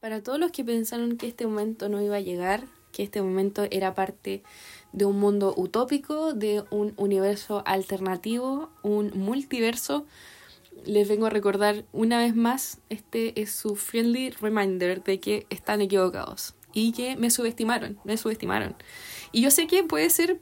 Para 0.00 0.22
todos 0.22 0.38
los 0.38 0.52
que 0.52 0.64
pensaron 0.64 1.16
que 1.16 1.26
este 1.26 1.46
momento 1.46 1.88
no 1.88 2.02
iba 2.02 2.16
a 2.16 2.20
llegar, 2.20 2.64
que 2.92 3.02
este 3.02 3.22
momento 3.22 3.64
era 3.70 3.94
parte 3.94 4.42
de 4.92 5.04
un 5.04 5.18
mundo 5.18 5.54
utópico, 5.56 6.32
de 6.32 6.64
un 6.70 6.94
universo 6.96 7.62
alternativo, 7.66 8.70
un 8.82 9.10
multiverso, 9.14 10.06
les 10.84 11.08
vengo 11.08 11.26
a 11.26 11.30
recordar 11.30 11.84
una 11.92 12.18
vez 12.18 12.36
más, 12.36 12.78
este 12.90 13.40
es 13.40 13.50
su 13.50 13.76
friendly 13.76 14.30
reminder 14.30 15.02
de 15.02 15.18
que 15.20 15.46
están 15.50 15.80
equivocados 15.80 16.54
y 16.72 16.92
que 16.92 17.16
me 17.16 17.30
subestimaron, 17.30 17.98
me 18.04 18.16
subestimaron. 18.16 18.76
Y 19.32 19.40
yo 19.40 19.50
sé 19.50 19.66
que 19.66 19.82
puede 19.82 20.10
ser 20.10 20.40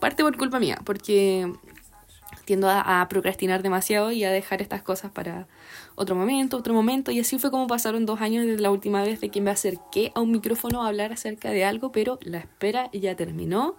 parte 0.00 0.22
por 0.22 0.36
culpa 0.36 0.58
mía, 0.58 0.80
porque 0.84 1.52
tiendo 2.46 2.70
a, 2.70 3.06
procrastinar 3.10 3.62
demasiado 3.62 4.12
y 4.12 4.24
a 4.24 4.30
dejar 4.30 4.62
estas 4.62 4.80
cosas 4.80 5.10
para 5.10 5.48
otro 5.96 6.14
momento, 6.14 6.56
otro 6.56 6.72
momento. 6.72 7.10
Y 7.10 7.20
así 7.20 7.38
fue 7.38 7.50
como 7.50 7.66
pasaron 7.66 8.06
dos 8.06 8.20
años 8.20 8.46
desde 8.46 8.62
la 8.62 8.70
última 8.70 9.02
vez 9.02 9.20
de 9.20 9.28
que 9.28 9.42
me 9.42 9.50
acerqué 9.50 10.12
a 10.14 10.20
un 10.20 10.30
micrófono 10.30 10.82
a 10.82 10.88
hablar 10.88 11.12
acerca 11.12 11.50
de 11.50 11.64
algo, 11.64 11.92
pero 11.92 12.18
la 12.22 12.38
espera 12.38 12.88
ya 12.92 13.16
terminó. 13.16 13.76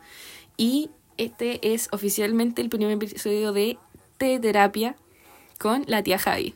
Y 0.58 0.92
este 1.18 1.74
es 1.74 1.88
oficialmente 1.92 2.62
el 2.62 2.70
primer 2.70 2.92
episodio 2.92 3.54
de 3.54 3.78
T-Terapia 4.18 4.98
con 5.58 5.84
la 5.88 6.04
tía 6.04 6.20
Javi. 6.20 6.54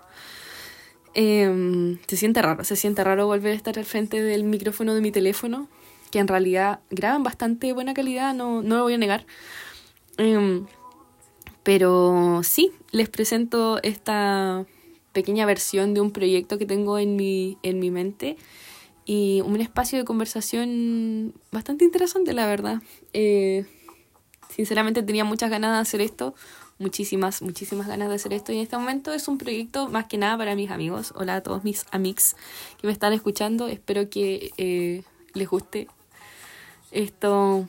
Em, 1.13 1.97
se 2.07 2.17
siente 2.17 2.41
raro, 2.41 2.63
se 2.65 2.75
siente 2.75 3.03
raro 3.03 3.25
volver 3.25 3.53
a 3.53 3.55
estar 3.55 3.79
al 3.79 3.85
frente 3.85 4.21
del 4.21 4.43
micrófono 4.43 4.93
de 4.93 5.01
mi 5.01 5.11
teléfono, 5.11 5.69
que 6.11 6.19
en 6.19 6.27
realidad 6.27 6.81
graban 6.89 7.23
bastante 7.23 7.71
buena 7.71 7.93
calidad, 7.93 8.33
no, 8.33 8.61
no 8.61 8.77
lo 8.77 8.83
voy 8.83 8.95
a 8.95 8.97
negar. 8.97 9.25
Em, 10.17 10.67
pero 11.63 12.41
sí, 12.43 12.71
les 12.91 13.09
presento 13.09 13.79
esta 13.83 14.65
pequeña 15.13 15.45
versión 15.45 15.93
de 15.93 16.01
un 16.01 16.11
proyecto 16.11 16.57
que 16.57 16.65
tengo 16.65 16.97
en 16.97 17.15
mi, 17.15 17.57
en 17.63 17.79
mi 17.79 17.91
mente 17.91 18.37
y 19.05 19.41
un 19.41 19.59
espacio 19.59 19.97
de 19.97 20.05
conversación 20.05 21.33
bastante 21.51 21.85
interesante, 21.85 22.33
la 22.33 22.45
verdad. 22.45 22.81
Eh, 23.13 23.65
sinceramente 24.49 25.03
tenía 25.03 25.25
muchas 25.25 25.49
ganas 25.49 25.73
de 25.73 25.81
hacer 25.81 26.01
esto, 26.01 26.33
muchísimas, 26.79 27.41
muchísimas 27.41 27.87
ganas 27.87 28.09
de 28.09 28.15
hacer 28.15 28.33
esto 28.33 28.51
y 28.51 28.57
en 28.57 28.63
este 28.63 28.77
momento 28.77 29.13
es 29.13 29.27
un 29.27 29.37
proyecto 29.37 29.89
más 29.89 30.05
que 30.05 30.17
nada 30.17 30.37
para 30.37 30.55
mis 30.55 30.71
amigos. 30.71 31.13
Hola 31.15 31.37
a 31.37 31.41
todos 31.41 31.63
mis 31.63 31.85
amigos 31.91 32.35
que 32.79 32.87
me 32.87 32.93
están 32.93 33.13
escuchando, 33.13 33.67
espero 33.67 34.09
que 34.09 34.51
eh, 34.57 35.03
les 35.33 35.49
guste 35.49 35.87
esto 36.91 37.67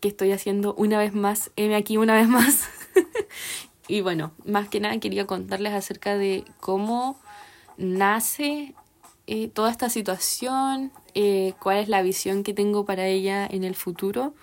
que 0.00 0.08
estoy 0.08 0.32
haciendo 0.32 0.74
una 0.74 0.98
vez 0.98 1.14
más, 1.14 1.50
M 1.56 1.74
aquí 1.74 1.96
una 1.96 2.14
vez 2.14 2.28
más. 2.28 2.68
y 3.88 4.00
bueno, 4.00 4.32
más 4.44 4.68
que 4.68 4.80
nada 4.80 4.98
quería 5.00 5.26
contarles 5.26 5.72
acerca 5.72 6.16
de 6.16 6.44
cómo 6.60 7.20
nace 7.76 8.74
eh, 9.26 9.48
toda 9.48 9.70
esta 9.70 9.88
situación, 9.88 10.92
eh, 11.14 11.54
cuál 11.60 11.78
es 11.78 11.88
la 11.88 12.02
visión 12.02 12.42
que 12.42 12.54
tengo 12.54 12.84
para 12.84 13.06
ella 13.06 13.46
en 13.46 13.64
el 13.64 13.74
futuro, 13.74 14.34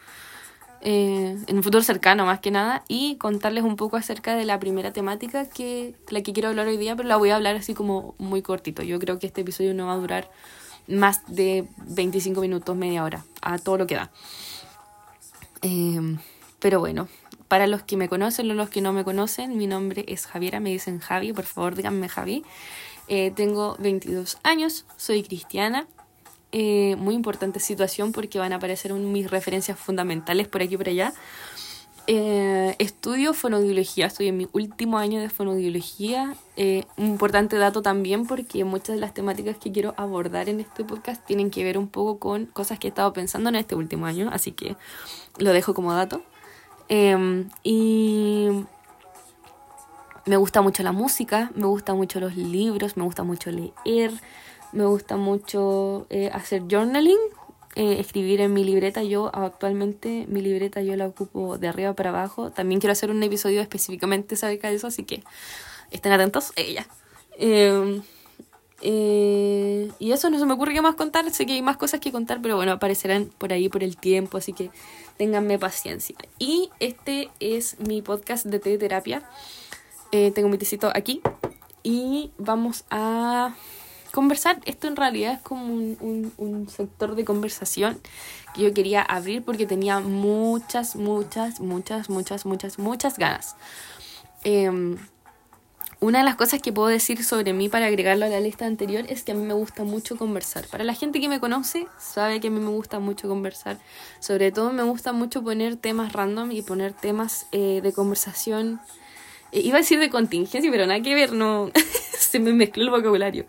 eh, 0.81 1.37
en 1.47 1.57
el 1.57 1.63
futuro 1.63 1.83
cercano 1.83 2.25
más 2.25 2.39
que 2.39 2.51
nada, 2.51 2.83
y 2.87 3.15
contarles 3.17 3.63
un 3.63 3.75
poco 3.75 3.97
acerca 3.97 4.35
de 4.35 4.45
la 4.45 4.59
primera 4.59 4.93
temática 4.93 5.47
que 5.49 5.95
la 6.09 6.21
que 6.21 6.33
quiero 6.33 6.49
hablar 6.49 6.67
hoy 6.67 6.77
día, 6.77 6.95
pero 6.95 7.09
la 7.09 7.17
voy 7.17 7.29
a 7.29 7.35
hablar 7.35 7.55
así 7.55 7.73
como 7.73 8.15
muy 8.17 8.41
cortito. 8.41 8.83
Yo 8.83 8.99
creo 8.99 9.19
que 9.19 9.27
este 9.27 9.41
episodio 9.41 9.73
no 9.73 9.87
va 9.87 9.93
a 9.93 9.97
durar 9.97 10.31
más 10.87 11.21
de 11.27 11.67
25 11.87 12.41
minutos, 12.41 12.75
media 12.75 13.03
hora, 13.03 13.25
a 13.41 13.57
todo 13.57 13.77
lo 13.77 13.87
que 13.87 13.95
da. 13.95 14.11
pero 16.59 16.79
bueno, 16.79 17.07
para 17.49 17.67
los 17.67 17.83
que 17.83 17.97
me 17.97 18.07
conocen 18.07 18.49
o 18.51 18.53
los 18.53 18.69
que 18.69 18.79
no 18.79 18.93
me 18.93 19.03
conocen, 19.03 19.57
mi 19.57 19.67
nombre 19.67 20.05
es 20.07 20.27
Javiera, 20.27 20.59
me 20.59 20.69
dicen 20.69 20.99
Javi, 20.99 21.33
por 21.33 21.45
favor 21.45 21.75
díganme 21.75 22.07
Javi. 22.07 22.45
Eh, 23.07 23.33
tengo 23.35 23.75
22 23.79 24.37
años, 24.43 24.85
soy 24.95 25.23
cristiana. 25.23 25.87
Eh, 26.51 26.95
muy 26.97 27.15
importante 27.15 27.59
situación 27.59 28.11
porque 28.11 28.39
van 28.39 28.53
a 28.53 28.57
aparecer 28.57 28.93
mis 28.93 29.29
referencias 29.29 29.77
fundamentales 29.79 30.47
por 30.47 30.61
aquí 30.61 30.75
y 30.75 30.77
por 30.77 30.89
allá. 30.89 31.11
Eh, 32.05 32.75
estudio 32.77 33.33
fonodiología, 33.33 34.07
estoy 34.07 34.27
en 34.27 34.37
mi 34.37 34.47
último 34.51 34.99
año 34.99 35.19
de 35.19 35.29
fonodiología. 35.29 36.35
un 36.97 37.05
importante 37.05 37.57
dato 37.57 37.81
también 37.81 38.27
porque 38.27 38.63
muchas 38.63 38.95
de 38.95 39.01
las 39.01 39.15
temáticas 39.15 39.57
que 39.57 39.71
quiero 39.71 39.95
abordar 39.97 40.49
en 40.49 40.59
este 40.59 40.83
podcast 40.83 41.25
tienen 41.25 41.49
que 41.49 41.63
ver 41.63 41.79
un 41.79 41.87
poco 41.87 42.19
con 42.19 42.45
cosas 42.45 42.77
que 42.77 42.87
he 42.87 42.89
estado 42.89 43.11
pensando 43.11 43.49
en 43.49 43.55
este 43.55 43.73
último 43.73 44.05
año, 44.05 44.29
así 44.31 44.51
que 44.51 44.75
lo 45.39 45.51
dejo 45.51 45.73
como 45.73 45.93
dato. 45.93 46.21
Em, 46.89 47.49
y 47.63 48.49
me 50.25 50.37
gusta 50.37 50.61
mucho 50.61 50.83
la 50.83 50.91
música, 50.91 51.51
me 51.55 51.65
gusta 51.65 51.93
mucho 51.93 52.19
los 52.19 52.35
libros, 52.35 52.97
me 52.97 53.03
gusta 53.03 53.23
mucho 53.23 53.51
leer, 53.51 54.11
me 54.71 54.85
gusta 54.85 55.15
mucho 55.15 56.07
eh, 56.09 56.29
hacer 56.33 56.63
journaling, 56.69 57.17
eh, 57.75 57.99
escribir 57.99 58.41
en 58.41 58.53
mi 58.53 58.63
libreta. 58.63 59.03
Yo 59.03 59.29
actualmente 59.33 60.25
mi 60.27 60.41
libreta 60.41 60.81
yo 60.81 60.95
la 60.95 61.07
ocupo 61.07 61.57
de 61.57 61.67
arriba 61.67 61.93
para 61.93 62.09
abajo. 62.09 62.51
También 62.51 62.79
quiero 62.79 62.91
hacer 62.91 63.11
un 63.11 63.21
episodio 63.23 63.61
específicamente 63.61 64.35
acerca 64.35 64.69
de 64.69 64.75
eso, 64.75 64.87
así 64.87 65.03
que 65.03 65.23
estén 65.91 66.11
atentos. 66.11 66.53
Ella. 66.55 66.87
Em, 67.37 68.01
eh, 68.81 69.91
y 69.99 70.11
eso 70.11 70.29
no 70.29 70.39
se 70.39 70.45
me 70.45 70.53
ocurre 70.53 70.73
qué 70.73 70.81
más 70.81 70.95
contar. 70.95 71.29
Sé 71.31 71.45
que 71.45 71.53
hay 71.53 71.61
más 71.61 71.77
cosas 71.77 71.99
que 71.99 72.11
contar, 72.11 72.41
pero 72.41 72.55
bueno, 72.55 72.71
aparecerán 72.71 73.29
por 73.37 73.53
ahí 73.53 73.69
por 73.69 73.83
el 73.83 73.97
tiempo, 73.97 74.37
así 74.37 74.53
que 74.53 74.71
ténganme 75.17 75.59
paciencia. 75.59 76.15
Y 76.37 76.69
este 76.79 77.29
es 77.39 77.79
mi 77.79 78.01
podcast 78.01 78.45
de 78.45 78.59
terapia. 78.59 79.23
Eh, 80.11 80.31
tengo 80.31 80.49
mi 80.49 80.57
tecito 80.57 80.91
aquí 80.95 81.21
y 81.83 82.31
vamos 82.37 82.85
a 82.89 83.53
conversar. 84.11 84.59
Esto 84.65 84.87
en 84.87 84.95
realidad 84.95 85.33
es 85.33 85.41
como 85.41 85.73
un, 85.73 86.33
un, 86.37 86.69
sector 86.69 87.15
de 87.15 87.25
conversación 87.25 87.99
que 88.55 88.63
yo 88.63 88.73
quería 88.73 89.01
abrir 89.01 89.43
porque 89.43 89.67
tenía 89.67 89.99
muchas, 89.99 90.95
muchas, 90.95 91.59
muchas, 91.59 92.09
muchas, 92.09 92.45
muchas, 92.45 92.79
muchas 92.79 93.17
ganas. 93.17 93.55
Eh, 94.43 94.97
una 96.01 96.19
de 96.19 96.25
las 96.25 96.35
cosas 96.35 96.61
que 96.61 96.71
puedo 96.71 96.87
decir 96.87 97.23
sobre 97.25 97.51
mí 97.51 97.67
para 97.67 97.87
agregarlo 97.87 98.25
a 98.25 98.29
la 98.29 98.39
lista 98.39 98.65
anterior 98.65 99.03
es 99.09 99.23
que 99.23 99.33
a 99.33 99.35
mí 99.35 99.45
me 99.45 99.53
gusta 99.53 99.83
mucho 99.83 100.15
conversar. 100.15 100.65
Para 100.67 100.85
la 100.85 100.93
gente 100.93 101.19
que 101.19 101.27
me 101.27 101.41
conoce, 101.41 101.87
sabe 101.97 102.39
que 102.39 102.47
a 102.47 102.51
mí 102.51 102.59
me 102.59 102.69
gusta 102.69 102.99
mucho 102.99 103.27
conversar. 103.27 103.77
Sobre 104.21 104.53
todo 104.53 104.71
me 104.71 104.83
gusta 104.83 105.11
mucho 105.11 105.43
poner 105.43 105.75
temas 105.75 106.13
random 106.13 106.51
y 106.53 106.61
poner 106.61 106.93
temas 106.93 107.47
eh, 107.51 107.81
de 107.83 107.91
conversación. 107.91 108.79
Eh, 109.51 109.59
iba 109.59 109.75
a 109.75 109.81
decir 109.81 109.99
de 109.99 110.09
contingencia, 110.09 110.71
pero 110.71 110.87
nada 110.87 111.01
que 111.01 111.13
ver, 111.13 111.33
no 111.33 111.69
se 112.17 112.39
me 112.39 112.53
mezcló 112.53 112.83
el 112.83 112.91
vocabulario. 112.91 113.45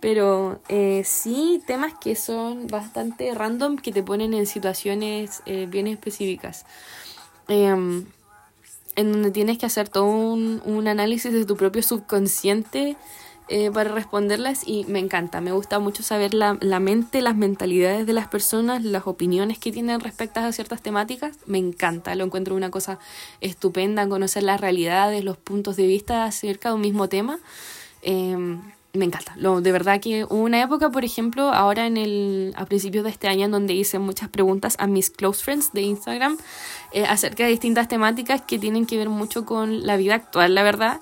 Pero 0.00 0.60
eh, 0.68 1.02
sí 1.04 1.62
temas 1.68 1.94
que 1.94 2.16
son 2.16 2.66
bastante 2.66 3.32
random, 3.32 3.76
que 3.76 3.92
te 3.92 4.02
ponen 4.02 4.34
en 4.34 4.46
situaciones 4.46 5.40
bien 5.68 5.86
específicas. 5.86 6.66
En 8.96 9.12
donde 9.12 9.30
tienes 9.30 9.58
que 9.58 9.66
hacer 9.66 9.88
todo 9.88 10.04
un, 10.04 10.88
análisis 10.88 11.32
de 11.32 11.44
tu 11.44 11.56
propio 11.56 11.82
subconsciente 11.82 12.96
eh, 13.48 13.70
para 13.70 13.92
responderlas 13.92 14.62
y 14.66 14.84
me 14.84 14.98
encanta, 14.98 15.40
me 15.40 15.52
gusta 15.52 15.78
mucho 15.78 16.02
saber 16.02 16.34
la, 16.34 16.58
la, 16.60 16.80
mente, 16.80 17.22
las 17.22 17.36
mentalidades 17.36 18.06
de 18.06 18.12
las 18.12 18.28
personas, 18.28 18.84
las 18.84 19.06
opiniones 19.06 19.58
que 19.58 19.72
tienen 19.72 20.00
respecto 20.00 20.40
a 20.40 20.52
ciertas 20.52 20.82
temáticas, 20.82 21.36
me 21.46 21.58
encanta, 21.58 22.14
lo 22.14 22.24
encuentro 22.24 22.54
una 22.54 22.70
cosa 22.70 22.98
estupenda, 23.40 24.08
conocer 24.08 24.42
las 24.42 24.60
realidades, 24.60 25.24
los 25.24 25.36
puntos 25.36 25.76
de 25.76 25.86
vista 25.86 26.24
acerca 26.24 26.68
de 26.70 26.74
un 26.76 26.80
mismo 26.82 27.08
tema. 27.08 27.38
Em, 28.02 28.60
me 28.94 29.06
encanta. 29.06 29.32
Lo, 29.36 29.60
de 29.60 29.72
verdad 29.72 30.00
que 30.00 30.24
hubo 30.24 30.42
una 30.42 30.62
época, 30.62 30.90
por 30.90 31.04
ejemplo, 31.04 31.50
ahora 31.52 31.86
en 31.86 31.96
el, 31.96 32.52
a 32.56 32.66
principios 32.66 33.04
de 33.04 33.10
este 33.10 33.26
año, 33.26 33.46
en 33.46 33.50
donde 33.50 33.72
hice 33.72 33.98
muchas 33.98 34.28
preguntas 34.28 34.76
a 34.78 34.86
mis 34.86 35.10
close 35.10 35.42
friends 35.42 35.72
de 35.72 35.82
Instagram 35.82 36.36
eh, 36.92 37.04
acerca 37.04 37.44
de 37.44 37.50
distintas 37.50 37.88
temáticas 37.88 38.42
que 38.42 38.58
tienen 38.58 38.84
que 38.84 38.98
ver 38.98 39.08
mucho 39.08 39.46
con 39.46 39.86
la 39.86 39.96
vida 39.96 40.14
actual, 40.16 40.54
la 40.54 40.62
verdad. 40.62 41.00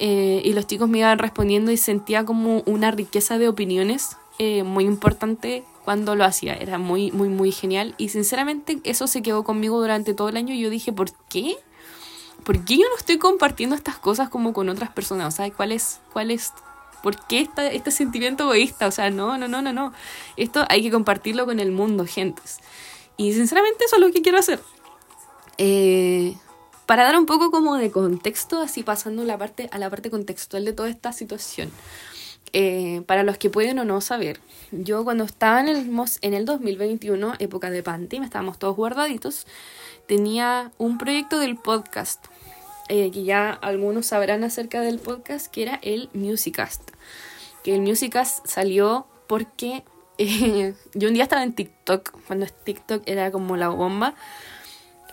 Eh, 0.00 0.42
y 0.44 0.52
los 0.52 0.66
chicos 0.66 0.88
me 0.88 0.98
iban 0.98 1.18
respondiendo 1.18 1.70
y 1.70 1.76
sentía 1.76 2.24
como 2.24 2.62
una 2.66 2.90
riqueza 2.90 3.38
de 3.38 3.48
opiniones 3.48 4.16
eh, 4.38 4.64
muy 4.64 4.84
importante 4.84 5.64
cuando 5.84 6.16
lo 6.16 6.24
hacía. 6.24 6.54
Era 6.54 6.78
muy, 6.78 7.12
muy, 7.12 7.28
muy 7.28 7.52
genial. 7.52 7.94
Y 7.98 8.08
sinceramente 8.08 8.80
eso 8.82 9.06
se 9.06 9.22
quedó 9.22 9.44
conmigo 9.44 9.80
durante 9.80 10.12
todo 10.12 10.28
el 10.28 10.36
año 10.36 10.54
y 10.54 10.60
yo 10.60 10.70
dije, 10.70 10.92
¿por 10.92 11.12
qué? 11.28 11.56
¿Por 12.44 12.64
qué 12.64 12.78
yo 12.78 12.84
no 12.88 12.96
estoy 12.96 13.18
compartiendo 13.18 13.76
estas 13.76 13.98
cosas 13.98 14.28
como 14.28 14.52
con 14.52 14.68
otras 14.68 14.90
personas? 14.90 15.34
O 15.34 15.36
sea, 15.36 15.50
¿cuál 15.52 15.72
es, 15.72 16.00
cuál 16.12 16.30
es 16.30 16.52
¿Por 17.02 17.16
qué 17.26 17.40
esta, 17.40 17.70
este 17.70 17.90
sentimiento 17.90 18.44
egoísta? 18.44 18.86
O 18.86 18.90
sea, 18.90 19.10
no, 19.10 19.38
no, 19.38 19.48
no, 19.48 19.62
no, 19.62 19.72
no. 19.72 19.92
Esto 20.36 20.64
hay 20.68 20.82
que 20.82 20.90
compartirlo 20.90 21.46
con 21.46 21.60
el 21.60 21.72
mundo, 21.72 22.06
gentes. 22.06 22.58
Y 23.16 23.32
sinceramente 23.32 23.84
eso 23.84 23.96
es 23.96 24.02
lo 24.02 24.12
que 24.12 24.22
quiero 24.22 24.38
hacer. 24.38 24.60
Eh, 25.58 26.34
para 26.86 27.04
dar 27.04 27.18
un 27.18 27.26
poco 27.26 27.50
como 27.50 27.76
de 27.76 27.90
contexto, 27.90 28.60
así 28.60 28.82
pasando 28.82 29.24
la 29.24 29.36
parte, 29.36 29.68
a 29.72 29.78
la 29.78 29.90
parte 29.90 30.10
contextual 30.10 30.64
de 30.64 30.72
toda 30.72 30.88
esta 30.88 31.12
situación. 31.12 31.70
Eh, 32.54 33.02
para 33.06 33.24
los 33.24 33.36
que 33.36 33.50
pueden 33.50 33.78
o 33.78 33.84
no 33.84 34.00
saber, 34.00 34.40
yo 34.70 35.04
cuando 35.04 35.24
estaba 35.24 35.60
en 35.60 35.68
el, 35.68 35.90
en 36.22 36.34
el 36.34 36.46
2021, 36.46 37.34
época 37.40 37.70
de 37.70 37.82
pandemia, 37.82 38.24
estábamos 38.24 38.58
todos 38.58 38.74
guardaditos, 38.74 39.46
tenía 40.06 40.72
un 40.78 40.96
proyecto 40.96 41.38
del 41.38 41.56
podcast 41.56 42.24
eh, 42.88 43.10
que 43.10 43.24
ya 43.24 43.50
algunos 43.50 44.06
sabrán 44.06 44.44
acerca 44.44 44.80
del 44.80 44.98
podcast, 44.98 45.48
que 45.48 45.62
era 45.62 45.78
el 45.82 46.08
Musicast. 46.14 46.90
Que 47.62 47.74
el 47.74 47.82
Musicast 47.82 48.46
salió 48.46 49.06
porque 49.26 49.84
Eh, 50.18 50.74
yo 50.94 51.08
un 51.08 51.14
día 51.14 51.22
estaba 51.22 51.44
en 51.44 51.52
TikTok, 51.52 52.10
cuando 52.26 52.46
TikTok 52.46 53.02
era 53.06 53.30
como 53.30 53.56
la 53.56 53.68
bomba. 53.68 54.14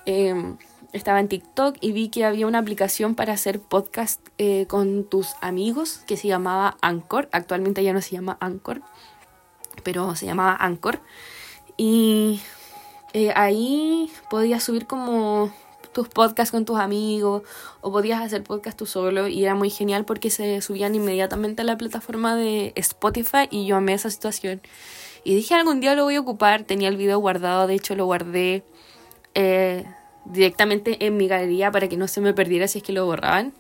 Em, 0.06 0.57
estaba 0.94 1.19
en 1.19 1.27
TikTok 1.27 1.77
y 1.80 1.92
vi 1.92 2.10
que 2.10 2.25
había 2.25 2.48
una 2.48 2.60
aplicación 2.60 3.16
para 3.16 3.33
hacer 3.33 3.60
podcast 3.60 4.19
eh, 4.38 4.66
con 4.68 5.04
tus 5.04 5.36
amigos 5.42 6.01
que 6.07 6.18
se 6.18 6.27
llamaba 6.27 6.77
Anchor. 6.81 7.30
Actualmente 7.31 7.83
ya 7.83 7.94
no 7.94 8.01
se 8.01 8.12
llama 8.16 8.38
Anchor, 8.39 8.81
pero 9.83 10.16
se 10.16 10.25
llamaba 10.25 10.56
Anchor. 10.56 11.01
Y 11.77 12.42
ahí 13.36 14.12
podías 14.30 14.63
subir 14.63 14.88
como 14.88 15.51
tus 15.96 16.10
podcasts 16.10 16.52
con 16.52 16.66
tus 16.66 16.78
amigos 16.78 17.44
o 17.80 17.90
podías 17.90 18.22
hacer 18.22 18.44
podcast 18.44 18.78
tú 18.78 18.86
solo 18.86 19.30
y 19.30 19.42
era 19.42 19.56
muy 19.56 19.70
genial 19.70 20.04
porque 20.04 20.30
se 20.30 20.62
subían 20.62 20.94
inmediatamente 20.94 21.62
a 21.62 21.66
la 21.66 21.78
plataforma 21.78 22.36
de 22.36 22.74
Spotify 22.76 23.48
y 23.50 23.66
yo 23.66 23.78
amé 23.78 23.94
esa 23.94 24.10
situación. 24.10 24.62
Y 25.24 25.36
dije 25.36 25.54
algún 25.54 25.80
día 25.80 25.96
lo 25.96 26.04
voy 26.04 26.16
a 26.16 26.20
ocupar, 26.20 26.64
tenía 26.64 26.90
el 26.90 26.98
video 26.98 27.18
guardado, 27.20 27.66
de 27.66 27.76
hecho 27.76 27.96
lo 27.96 28.04
guardé 28.04 28.66
eh, 29.36 29.86
directamente 30.26 31.06
en 31.06 31.16
mi 31.16 31.30
galería 31.30 31.72
para 31.72 31.88
que 31.88 31.96
no 31.96 32.10
se 32.10 32.20
me 32.20 32.34
perdiera 32.34 32.68
si 32.68 32.80
es 32.80 32.84
que 32.84 32.92
lo 32.92 33.06
borraban. 33.06 33.54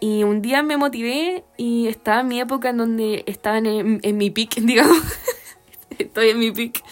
Y 0.00 0.24
un 0.24 0.42
día 0.42 0.64
me 0.64 0.76
motivé 0.76 1.44
y 1.56 1.86
estaba 1.86 2.22
en 2.22 2.28
mi 2.28 2.40
época 2.40 2.70
en 2.70 2.78
donde 2.78 3.22
estaba 3.28 3.58
en, 3.58 4.00
en 4.02 4.16
mi 4.16 4.30
pick, 4.30 4.56
digamos 4.60 4.98
estoy 5.98 6.30
en 6.30 6.38
mi 6.38 6.50
pick 6.50 6.82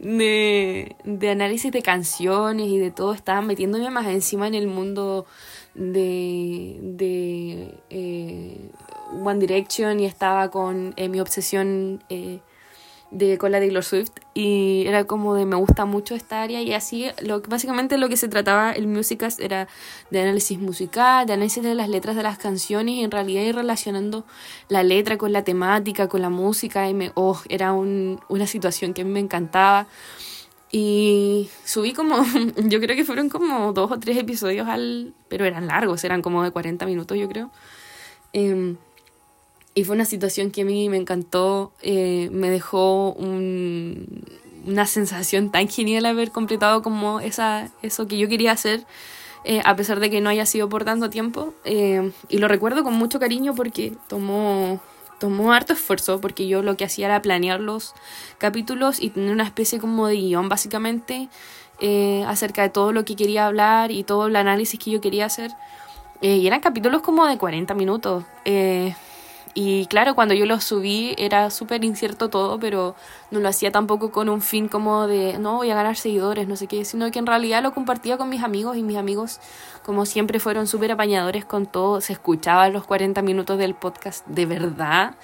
de, 0.00 0.96
de 1.04 1.30
análisis 1.30 1.72
de 1.72 1.82
canciones 1.82 2.68
y 2.68 2.78
de 2.78 2.90
todo. 2.90 3.12
Estaba 3.12 3.42
metiéndome 3.42 3.90
más 3.90 4.06
encima 4.06 4.46
en 4.46 4.54
el 4.54 4.66
mundo 4.66 5.26
de, 5.74 6.78
de 6.82 7.74
eh, 7.90 8.70
One 9.22 9.40
Direction 9.40 10.00
y 10.00 10.06
estaba 10.06 10.50
con 10.50 10.94
eh, 10.96 11.08
mi 11.08 11.20
obsesión 11.20 12.02
eh, 12.08 12.40
de 13.10 13.38
con 13.38 13.50
la 13.50 13.58
Taylor 13.58 13.82
Swift 13.82 14.12
y 14.34 14.84
era 14.86 15.04
como 15.04 15.34
de 15.34 15.44
me 15.44 15.56
gusta 15.56 15.84
mucho 15.84 16.14
esta 16.14 16.42
área 16.42 16.62
y 16.62 16.72
así 16.72 17.06
lo 17.22 17.40
básicamente 17.42 17.98
lo 17.98 18.08
que 18.08 18.16
se 18.16 18.28
trataba 18.28 18.72
el 18.72 18.86
Musicast 18.86 19.40
era 19.40 19.66
de 20.10 20.20
análisis 20.20 20.58
musical, 20.58 21.26
de 21.26 21.32
análisis 21.32 21.62
de 21.62 21.74
las 21.74 21.88
letras 21.88 22.14
de 22.14 22.22
las 22.22 22.38
canciones 22.38 22.94
y 22.94 23.02
en 23.02 23.10
realidad 23.10 23.42
ir 23.42 23.56
relacionando 23.56 24.24
la 24.68 24.82
letra 24.84 25.18
con 25.18 25.32
la 25.32 25.42
temática, 25.42 26.08
con 26.08 26.22
la 26.22 26.30
música 26.30 26.88
y 26.88 26.94
me 26.94 27.10
oh, 27.14 27.40
era 27.48 27.72
un, 27.72 28.20
una 28.28 28.46
situación 28.46 28.94
que 28.94 29.04
me 29.04 29.18
encantaba 29.18 29.88
y 30.70 31.50
subí 31.64 31.92
como 31.92 32.24
yo 32.64 32.80
creo 32.80 32.94
que 32.94 33.04
fueron 33.04 33.28
como 33.28 33.72
dos 33.72 33.90
o 33.90 33.98
tres 33.98 34.18
episodios 34.18 34.68
al 34.68 35.14
pero 35.28 35.44
eran 35.44 35.66
largos, 35.66 36.04
eran 36.04 36.22
como 36.22 36.44
de 36.44 36.52
40 36.52 36.86
minutos 36.86 37.18
yo 37.18 37.28
creo. 37.28 37.50
Eh, 38.32 38.76
y 39.80 39.84
fue 39.84 39.94
una 39.94 40.04
situación 40.04 40.50
que 40.50 40.60
a 40.60 40.64
mí 40.66 40.90
me 40.90 40.98
encantó, 40.98 41.72
eh, 41.80 42.28
me 42.32 42.50
dejó 42.50 43.12
un, 43.12 44.24
una 44.66 44.84
sensación 44.84 45.50
tan 45.50 45.68
genial 45.68 46.04
haber 46.04 46.32
completado 46.32 46.82
como 46.82 47.20
esa, 47.20 47.70
eso 47.80 48.06
que 48.06 48.18
yo 48.18 48.28
quería 48.28 48.52
hacer, 48.52 48.84
eh, 49.44 49.62
a 49.64 49.76
pesar 49.76 49.98
de 49.98 50.10
que 50.10 50.20
no 50.20 50.28
haya 50.28 50.44
sido 50.44 50.68
por 50.68 50.84
tanto 50.84 51.08
tiempo. 51.08 51.54
Eh, 51.64 52.12
y 52.28 52.36
lo 52.36 52.46
recuerdo 52.46 52.84
con 52.84 52.92
mucho 52.92 53.18
cariño 53.18 53.54
porque 53.54 53.94
tomó, 54.06 54.82
tomó 55.18 55.54
harto 55.54 55.72
esfuerzo, 55.72 56.20
porque 56.20 56.46
yo 56.46 56.60
lo 56.60 56.76
que 56.76 56.84
hacía 56.84 57.06
era 57.06 57.22
planear 57.22 57.58
los 57.58 57.94
capítulos 58.36 59.00
y 59.00 59.08
tener 59.08 59.32
una 59.32 59.44
especie 59.44 59.78
como 59.78 60.08
de 60.08 60.16
guion 60.16 60.50
básicamente 60.50 61.30
acerca 62.26 62.60
de 62.60 62.68
todo 62.68 62.92
lo 62.92 63.06
que 63.06 63.16
quería 63.16 63.46
hablar 63.46 63.90
y 63.90 64.04
todo 64.04 64.26
el 64.26 64.36
análisis 64.36 64.78
que 64.78 64.90
yo 64.90 65.00
quería 65.00 65.24
hacer. 65.24 65.52
y 66.20 66.46
eran 66.46 66.60
capítulos 66.60 67.00
como 67.00 67.24
de 67.24 67.38
40 67.38 67.72
minutos. 67.72 68.24
Y 69.52 69.86
claro, 69.86 70.14
cuando 70.14 70.34
yo 70.34 70.46
lo 70.46 70.60
subí 70.60 71.14
era 71.18 71.50
súper 71.50 71.84
incierto 71.84 72.28
todo, 72.30 72.60
pero 72.60 72.94
no 73.30 73.40
lo 73.40 73.48
hacía 73.48 73.72
tampoco 73.72 74.12
con 74.12 74.28
un 74.28 74.42
fin 74.42 74.68
como 74.68 75.08
de, 75.08 75.38
no, 75.38 75.56
voy 75.56 75.70
a 75.70 75.74
ganar 75.74 75.96
seguidores, 75.96 76.46
no 76.46 76.54
sé 76.56 76.68
qué, 76.68 76.84
sino 76.84 77.10
que 77.10 77.18
en 77.18 77.26
realidad 77.26 77.62
lo 77.62 77.72
compartía 77.72 78.16
con 78.16 78.28
mis 78.28 78.44
amigos 78.44 78.76
y 78.76 78.82
mis 78.82 78.96
amigos, 78.96 79.40
como 79.84 80.06
siempre, 80.06 80.38
fueron 80.38 80.68
súper 80.68 80.92
apañadores 80.92 81.44
con 81.44 81.66
todo, 81.66 82.00
se 82.00 82.12
escuchaban 82.12 82.72
los 82.72 82.84
40 82.84 83.22
minutos 83.22 83.58
del 83.58 83.74
podcast 83.74 84.24
de 84.26 84.46
verdad. 84.46 85.14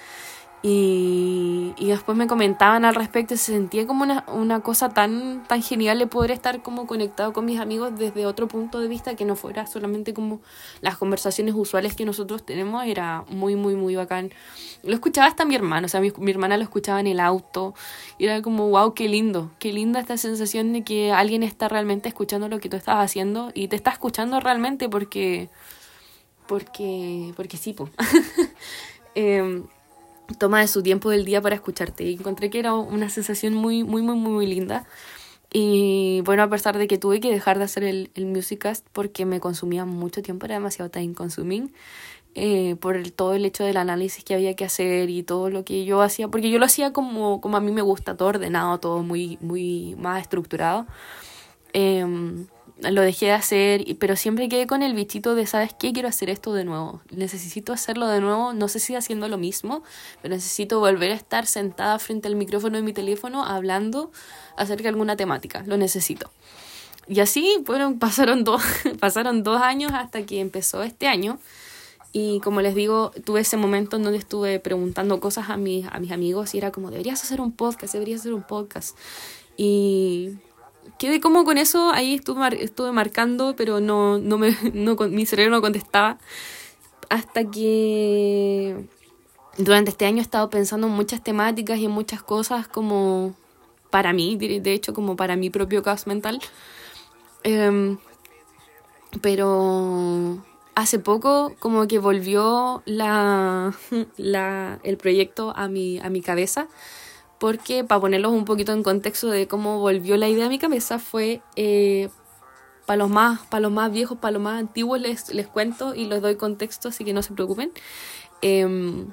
Y, 0.63 1.75
y, 1.77 1.87
después 1.87 2.17
me 2.17 2.25
comentaban 2.25 2.83
al 2.83 2.95
respecto, 2.95 3.37
se 3.37 3.53
sentía 3.53 3.85
como 3.85 4.03
una, 4.03 4.25
una 4.27 4.61
cosa 4.61 4.89
tan, 4.89 5.43
tan 5.47 5.61
genial 5.61 5.99
de 5.99 6.07
poder 6.07 6.31
estar 6.31 6.63
como 6.63 6.87
conectado 6.87 7.31
con 7.31 7.45
mis 7.45 7.59
amigos 7.59 7.97
desde 7.97 8.25
otro 8.25 8.47
punto 8.47 8.79
de 8.79 8.87
vista 8.87 9.15
que 9.15 9.23
no 9.23 9.35
fuera 9.35 9.67
solamente 9.67 10.15
como 10.15 10.41
las 10.81 10.97
conversaciones 10.97 11.53
usuales 11.55 11.95
que 11.95 12.05
nosotros 12.05 12.43
tenemos, 12.43 12.83
era 12.85 13.23
muy, 13.29 13.55
muy, 13.55 13.75
muy 13.75 13.95
bacán. 13.95 14.31
Lo 14.81 14.95
escuchaba 14.95 15.27
hasta 15.27 15.45
mi 15.45 15.53
hermano, 15.53 15.85
o 15.85 15.89
sea, 15.89 16.01
mi, 16.01 16.11
mi 16.17 16.31
hermana 16.31 16.57
lo 16.57 16.63
escuchaba 16.63 16.99
en 16.99 17.07
el 17.07 17.19
auto, 17.19 17.75
y 18.17 18.25
era 18.25 18.41
como, 18.41 18.67
wow, 18.69 18.95
qué 18.95 19.07
lindo, 19.07 19.51
qué 19.59 19.71
linda 19.71 19.99
esta 19.99 20.17
sensación 20.17 20.73
de 20.73 20.83
que 20.83 21.11
alguien 21.11 21.43
está 21.43 21.67
realmente 21.67 22.09
escuchando 22.09 22.49
lo 22.49 22.59
que 22.59 22.67
tú 22.67 22.77
estás 22.77 22.97
haciendo 22.97 23.51
y 23.53 23.67
te 23.67 23.75
está 23.75 23.91
escuchando 23.91 24.39
realmente 24.39 24.89
porque, 24.89 25.49
porque, 26.47 27.31
porque 27.35 27.57
sí, 27.57 27.73
pues. 27.73 27.91
toma 30.39 30.61
de 30.61 30.67
su 30.67 30.83
tiempo 30.83 31.09
del 31.09 31.25
día 31.25 31.41
para 31.41 31.55
escucharte. 31.55 32.03
Y 32.03 32.13
encontré 32.13 32.49
que 32.49 32.59
era 32.59 32.73
una 32.73 33.09
sensación 33.09 33.53
muy, 33.53 33.83
muy, 33.83 34.01
muy, 34.01 34.15
muy, 34.15 34.47
linda. 34.47 34.85
Y 35.51 36.21
bueno, 36.25 36.43
a 36.43 36.49
pesar 36.49 36.77
de 36.77 36.87
que 36.87 36.97
tuve 36.97 37.19
que 37.19 37.31
dejar 37.31 37.57
de 37.57 37.65
hacer 37.65 37.83
el, 37.83 38.11
el 38.15 38.25
Musicast 38.25 38.85
porque 38.91 39.25
me 39.25 39.39
consumía 39.39 39.85
mucho 39.85 40.21
tiempo, 40.21 40.45
era 40.45 40.55
demasiado 40.55 40.91
time 40.91 41.13
consuming, 41.13 41.71
eh, 42.35 42.75
por 42.81 42.97
el, 42.97 43.13
todo 43.13 43.33
el 43.33 43.45
hecho 43.45 43.63
del 43.63 43.77
análisis 43.77 44.23
que 44.23 44.35
había 44.35 44.55
que 44.55 44.65
hacer 44.65 45.09
y 45.09 45.23
todo 45.23 45.49
lo 45.49 45.63
que 45.65 45.85
yo 45.85 46.01
hacía, 46.01 46.27
porque 46.27 46.49
yo 46.49 46.59
lo 46.59 46.65
hacía 46.65 46.93
como, 46.93 47.41
como 47.41 47.57
a 47.57 47.61
mí 47.61 47.71
me 47.71 47.81
gusta, 47.81 48.17
todo 48.17 48.29
ordenado, 48.29 48.79
todo 48.79 49.03
muy, 49.03 49.37
muy 49.41 49.95
más 49.97 50.21
estructurado. 50.21 50.85
Eh, 51.73 52.05
lo 52.79 53.01
dejé 53.01 53.27
de 53.27 53.31
hacer, 53.31 53.85
pero 53.99 54.15
siempre 54.15 54.49
quedé 54.49 54.67
con 54.67 54.83
el 54.83 54.93
bichito 54.93 55.35
de, 55.35 55.47
¿sabes 55.47 55.73
qué? 55.77 55.93
Quiero 55.93 56.07
hacer 56.07 56.29
esto 56.29 56.53
de 56.53 56.63
nuevo. 56.63 57.01
Necesito 57.09 57.73
hacerlo 57.73 58.07
de 58.07 58.21
nuevo, 58.21 58.53
no 58.53 58.67
sé 58.67 58.79
si 58.79 58.95
haciendo 58.95 59.27
lo 59.27 59.37
mismo, 59.37 59.83
pero 60.21 60.35
necesito 60.35 60.79
volver 60.79 61.11
a 61.11 61.15
estar 61.15 61.47
sentada 61.47 61.97
frente 61.99 62.27
al 62.27 62.35
micrófono 62.35 62.77
de 62.77 62.83
mi 62.83 62.93
teléfono 62.93 63.43
hablando 63.43 64.11
acerca 64.55 64.83
de 64.83 64.89
alguna 64.89 65.15
temática. 65.15 65.63
Lo 65.65 65.77
necesito. 65.77 66.29
Y 67.07 67.19
así, 67.19 67.63
bueno, 67.65 67.95
pasaron 67.99 68.43
dos, 68.43 68.61
pasaron 68.99 69.43
dos 69.43 69.61
años 69.61 69.91
hasta 69.93 70.23
que 70.23 70.39
empezó 70.39 70.83
este 70.83 71.07
año. 71.07 71.39
Y 72.13 72.39
como 72.39 72.61
les 72.61 72.73
digo, 72.73 73.11
tuve 73.25 73.41
ese 73.41 73.57
momento 73.57 73.97
en 73.97 74.03
donde 74.03 74.17
estuve 74.19 74.59
preguntando 74.59 75.19
cosas 75.19 75.49
a 75.49 75.57
mis, 75.57 75.85
a 75.87 75.99
mis 75.99 76.11
amigos 76.11 76.55
y 76.55 76.57
era 76.57 76.71
como, 76.71 76.89
deberías 76.89 77.21
hacer 77.21 77.41
un 77.41 77.51
podcast, 77.51 77.93
deberías 77.93 78.21
hacer 78.21 78.33
un 78.33 78.43
podcast. 78.43 78.97
Y 79.57 80.37
quedé 80.97 81.19
como 81.19 81.43
con 81.43 81.57
eso, 81.57 81.91
ahí 81.93 82.15
estuve, 82.15 82.63
estuve 82.63 82.91
marcando, 82.91 83.55
pero 83.55 83.79
no, 83.79 84.17
no 84.17 84.37
me, 84.37 84.55
no, 84.73 84.95
mi 84.95 85.25
cerebro 85.25 85.55
no 85.55 85.61
contestaba. 85.61 86.17
Hasta 87.09 87.49
que 87.49 88.85
durante 89.57 89.91
este 89.91 90.05
año 90.05 90.19
he 90.19 90.21
estado 90.21 90.49
pensando 90.49 90.87
en 90.87 90.93
muchas 90.93 91.23
temáticas 91.23 91.79
y 91.79 91.85
en 91.85 91.91
muchas 91.91 92.21
cosas 92.21 92.67
como 92.67 93.33
para 93.89 94.11
mí, 94.13 94.35
de 94.35 94.73
hecho 94.73 94.93
como 94.93 95.15
para 95.15 95.35
mi 95.35 95.49
propio 95.49 95.83
caos 95.83 96.07
mental. 96.07 96.41
Em, 97.43 97.97
pero 99.21 100.43
hace 100.75 100.99
poco 100.99 101.55
como 101.59 101.87
que 101.87 101.99
volvió 101.99 102.83
la, 102.85 103.73
la, 104.17 104.79
el 104.83 104.97
proyecto 104.97 105.53
a 105.55 105.67
mi, 105.67 105.99
a 105.99 106.09
mi 106.09 106.21
cabeza 106.21 106.67
porque 107.39 107.83
para 107.83 108.01
ponerlos 108.01 108.31
un 108.31 108.45
poquito 108.45 108.73
en 108.73 108.83
contexto 108.83 109.29
de 109.29 109.47
cómo 109.47 109.79
volvió 109.79 110.17
la 110.17 110.27
idea 110.27 110.47
a 110.47 110.49
mi 110.49 110.59
cabeza 110.59 110.99
fue 110.99 111.41
eh, 111.55 112.09
para 112.85 112.97
los 112.97 113.09
más 113.09 113.41
para 113.47 113.61
los 113.61 113.71
más 113.71 113.91
viejos 113.91 114.17
para 114.17 114.31
los 114.31 114.41
más 114.41 114.59
antiguos 114.59 114.99
les, 114.99 115.33
les 115.33 115.47
cuento 115.47 115.93
y 115.93 116.05
les 116.05 116.21
doy 116.21 116.35
contexto 116.35 116.89
así 116.89 117.03
que 117.03 117.13
no 117.13 117.21
se 117.21 117.33
preocupen. 117.33 117.71
Em, 118.41 119.07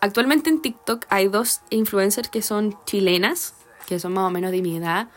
actualmente 0.00 0.50
en 0.50 0.60
TikTok 0.60 1.06
hay 1.08 1.28
dos 1.28 1.60
influencers 1.70 2.28
que 2.28 2.42
son 2.42 2.76
chilenas 2.84 3.54
que 3.86 3.98
son 3.98 4.12
más 4.12 4.24
o 4.24 4.30
menos 4.30 4.50
de 4.50 4.62
mi 4.62 4.76
edad 4.76 5.08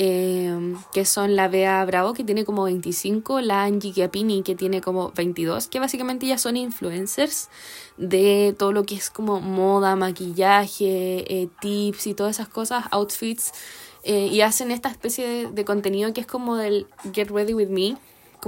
Em, 0.00 0.76
que 0.92 1.04
son 1.04 1.34
la 1.34 1.48
Bea 1.48 1.84
Bravo, 1.84 2.14
que 2.14 2.22
tiene 2.22 2.44
como 2.44 2.62
25, 2.62 3.40
la 3.40 3.64
Angie 3.64 3.92
Chiapini, 3.92 4.44
que 4.44 4.54
tiene 4.54 4.80
como 4.80 5.10
22, 5.10 5.66
que 5.66 5.80
básicamente 5.80 6.24
ya 6.24 6.38
son 6.38 6.56
influencers 6.56 7.48
de 7.96 8.54
todo 8.56 8.70
lo 8.70 8.84
que 8.84 8.94
es 8.94 9.10
como 9.10 9.40
moda, 9.40 9.96
maquillaje, 9.96 11.24
eh, 11.42 11.48
tips 11.60 12.06
y 12.06 12.14
todas 12.14 12.36
esas 12.36 12.46
cosas, 12.46 12.84
outfits, 12.92 13.50
eh, 14.04 14.28
y 14.30 14.40
hacen 14.42 14.70
esta 14.70 14.88
especie 14.88 15.26
de, 15.26 15.50
de 15.50 15.64
contenido 15.64 16.12
que 16.12 16.20
es 16.20 16.28
como 16.28 16.54
del 16.54 16.86
Get 17.12 17.32
Ready 17.32 17.54
With 17.54 17.70
Me, 17.70 17.96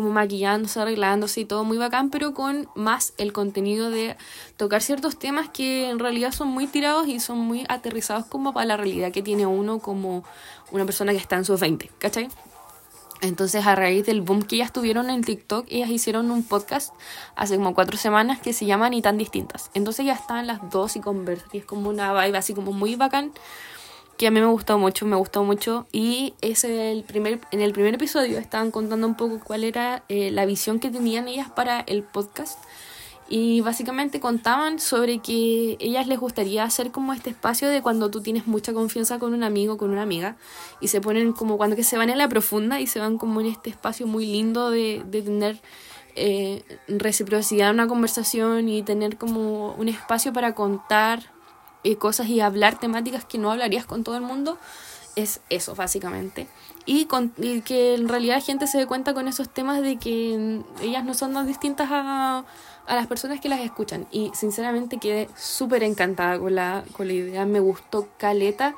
como 0.00 0.12
maquillándose, 0.14 0.80
arreglándose 0.80 1.42
y 1.42 1.44
todo 1.44 1.62
muy 1.62 1.76
bacán, 1.76 2.08
pero 2.08 2.32
con 2.32 2.68
más 2.74 3.12
el 3.18 3.34
contenido 3.34 3.90
de 3.90 4.16
tocar 4.56 4.80
ciertos 4.80 5.18
temas 5.18 5.50
que 5.50 5.90
en 5.90 5.98
realidad 5.98 6.32
son 6.32 6.48
muy 6.48 6.66
tirados 6.66 7.06
y 7.06 7.20
son 7.20 7.38
muy 7.38 7.66
aterrizados 7.68 8.24
como 8.24 8.54
para 8.54 8.64
la 8.64 8.76
realidad 8.78 9.12
que 9.12 9.22
tiene 9.22 9.44
uno 9.44 9.78
como 9.78 10.24
una 10.70 10.86
persona 10.86 11.12
que 11.12 11.18
está 11.18 11.36
en 11.36 11.44
sus 11.44 11.60
20, 11.60 11.90
¿cachai? 11.98 12.28
Entonces, 13.20 13.66
a 13.66 13.74
raíz 13.74 14.06
del 14.06 14.22
boom 14.22 14.42
que 14.42 14.56
ellas 14.56 14.72
tuvieron 14.72 15.10
en 15.10 15.22
TikTok, 15.22 15.66
ellas 15.68 15.90
hicieron 15.90 16.30
un 16.30 16.42
podcast 16.42 16.94
hace 17.36 17.56
como 17.56 17.74
cuatro 17.74 17.98
semanas 17.98 18.40
que 18.40 18.54
se 18.54 18.64
llama 18.64 18.88
Ni 18.88 19.02
tan 19.02 19.18
distintas. 19.18 19.70
Entonces 19.74 20.06
ya 20.06 20.14
están 20.14 20.46
las 20.46 20.70
dos 20.70 20.96
y 20.96 21.00
conversan. 21.00 21.50
Y 21.52 21.58
es 21.58 21.66
como 21.66 21.90
una 21.90 22.14
vibe 22.14 22.38
así 22.38 22.54
como 22.54 22.72
muy 22.72 22.96
bacán. 22.96 23.32
Que 24.20 24.26
a 24.26 24.30
mí 24.30 24.38
me 24.38 24.48
gustó 24.48 24.76
mucho, 24.76 25.06
me 25.06 25.16
gustó 25.16 25.44
mucho. 25.44 25.86
Y 25.92 26.34
es 26.42 26.64
el 26.64 27.04
primer, 27.04 27.40
en 27.52 27.62
el 27.62 27.72
primer 27.72 27.94
episodio 27.94 28.38
estaban 28.38 28.70
contando 28.70 29.06
un 29.06 29.14
poco 29.14 29.40
cuál 29.42 29.64
era 29.64 30.02
eh, 30.10 30.30
la 30.30 30.44
visión 30.44 30.78
que 30.78 30.90
tenían 30.90 31.26
ellas 31.26 31.48
para 31.48 31.80
el 31.80 32.02
podcast 32.02 32.58
y 33.30 33.62
básicamente 33.62 34.20
contaban 34.20 34.78
sobre 34.78 35.20
que 35.20 35.78
ellas 35.80 36.06
les 36.06 36.20
gustaría 36.20 36.64
hacer 36.64 36.90
como 36.90 37.14
este 37.14 37.30
espacio 37.30 37.70
de 37.70 37.80
cuando 37.80 38.10
tú 38.10 38.20
tienes 38.20 38.46
mucha 38.46 38.74
confianza 38.74 39.18
con 39.18 39.32
un 39.32 39.42
amigo, 39.42 39.78
con 39.78 39.88
una 39.88 40.02
amiga, 40.02 40.36
y 40.82 40.88
se 40.88 41.00
ponen 41.00 41.32
como 41.32 41.56
cuando 41.56 41.74
que 41.74 41.82
se 41.82 41.96
van 41.96 42.10
en 42.10 42.18
la 42.18 42.28
profunda 42.28 42.78
y 42.78 42.86
se 42.86 43.00
van 43.00 43.16
como 43.16 43.40
en 43.40 43.46
este 43.46 43.70
espacio 43.70 44.06
muy 44.06 44.26
lindo 44.26 44.70
de, 44.70 45.02
tener 45.10 45.62
eh, 46.14 46.62
reciprocidad 46.88 47.70
en 47.70 47.76
una 47.76 47.88
conversación 47.88 48.68
y 48.68 48.82
tener 48.82 49.16
como 49.16 49.72
un 49.76 49.88
espacio 49.88 50.34
para 50.34 50.54
contar 50.54 51.39
eh, 51.84 51.96
cosas 51.96 52.28
y 52.28 52.40
hablar 52.40 52.78
temáticas 52.78 53.24
que 53.24 53.38
no 53.38 53.50
hablarías 53.50 53.86
con 53.86 54.04
todo 54.04 54.16
el 54.16 54.22
mundo. 54.22 54.58
Es 55.16 55.40
eso, 55.50 55.74
básicamente. 55.74 56.46
Y, 56.86 57.06
con, 57.06 57.32
y 57.36 57.62
que 57.62 57.94
en 57.94 58.08
realidad 58.08 58.36
la 58.36 58.40
gente 58.40 58.66
se 58.66 58.78
dé 58.78 58.86
cuenta 58.86 59.12
con 59.12 59.28
esos 59.28 59.48
temas 59.48 59.82
de 59.82 59.96
que 59.96 60.62
ellas 60.80 61.04
no 61.04 61.14
son 61.14 61.34
tan 61.34 61.46
distintas 61.46 61.88
a 61.90 62.44
a 62.90 62.96
las 62.96 63.06
personas 63.06 63.40
que 63.40 63.48
las 63.48 63.60
escuchan. 63.60 64.06
Y 64.10 64.32
sinceramente 64.34 64.98
quedé 64.98 65.28
súper 65.36 65.84
encantada 65.84 66.38
con 66.40 66.56
la, 66.56 66.84
con 66.92 67.06
la 67.06 67.12
idea, 67.12 67.46
me 67.46 67.60
gustó 67.60 68.08
Caleta. 68.18 68.74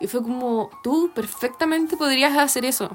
Y 0.00 0.08
fue 0.08 0.22
como, 0.22 0.70
tú 0.82 1.12
perfectamente 1.14 1.96
podrías 1.96 2.36
hacer 2.36 2.64
eso. 2.64 2.90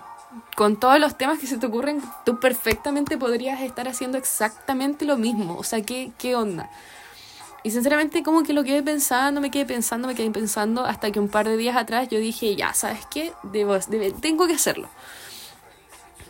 Con 0.58 0.78
todos 0.78 1.00
los 1.00 1.18
temas 1.18 1.40
que 1.40 1.48
se 1.48 1.58
te 1.58 1.66
ocurren, 1.66 2.02
tú 2.26 2.42
perfectamente 2.42 3.18
podrías 3.18 3.62
estar 3.62 3.88
haciendo 3.88 4.18
exactamente 4.18 5.06
lo 5.06 5.18
mismo. 5.18 5.56
O 5.58 5.64
sea, 5.64 5.82
¿qué, 5.82 6.12
qué 6.18 6.36
onda? 6.36 6.70
Y 7.70 7.72
sinceramente 7.72 8.24
como 8.24 8.42
que 8.42 8.52
lo 8.52 8.64
quedé 8.64 8.82
pensando, 8.82 9.42
me 9.42 9.52
quedé 9.52 9.64
pensando, 9.64 10.08
me 10.08 10.16
quedé 10.16 10.32
pensando, 10.32 10.86
hasta 10.86 11.12
que 11.12 11.20
un 11.20 11.28
par 11.28 11.48
de 11.48 11.56
días 11.56 11.78
atrás 11.78 12.10
yo 12.10 12.18
dije, 12.18 12.56
ya, 12.56 12.74
¿sabes 12.74 13.06
qué? 13.12 13.32
Debo, 13.44 13.78
tengo 14.20 14.48
que 14.48 14.54
hacerlo. 14.54 14.90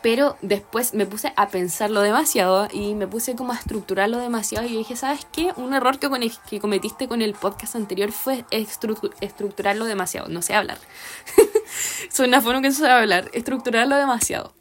Pero 0.01 0.35
después 0.41 0.93
me 0.93 1.05
puse 1.05 1.31
a 1.37 1.47
pensarlo 1.47 2.01
demasiado 2.01 2.67
y 2.73 2.93
me 2.93 3.07
puse 3.07 3.37
como 3.37 3.53
a 3.53 3.55
estructurarlo 3.55 4.17
demasiado 4.17 4.67
y 4.67 4.75
dije, 4.75 4.97
¿sabes 4.97 5.25
qué? 5.31 5.53
Un 5.55 5.73
error 5.73 5.97
que, 5.97 6.09
que 6.49 6.59
cometiste 6.59 7.07
con 7.07 7.21
el 7.21 7.33
podcast 7.35 7.77
anterior 7.77 8.11
fue 8.11 8.43
estructurarlo 8.51 9.85
demasiado. 9.85 10.27
No 10.27 10.41
sé 10.41 10.55
hablar. 10.55 10.77
Suena 12.11 12.41
forma 12.41 12.61
que 12.61 12.67
no 12.67 12.75
sé 12.75 12.89
hablar. 12.89 13.31
Estructurarlo 13.31 13.95
demasiado. 13.95 14.53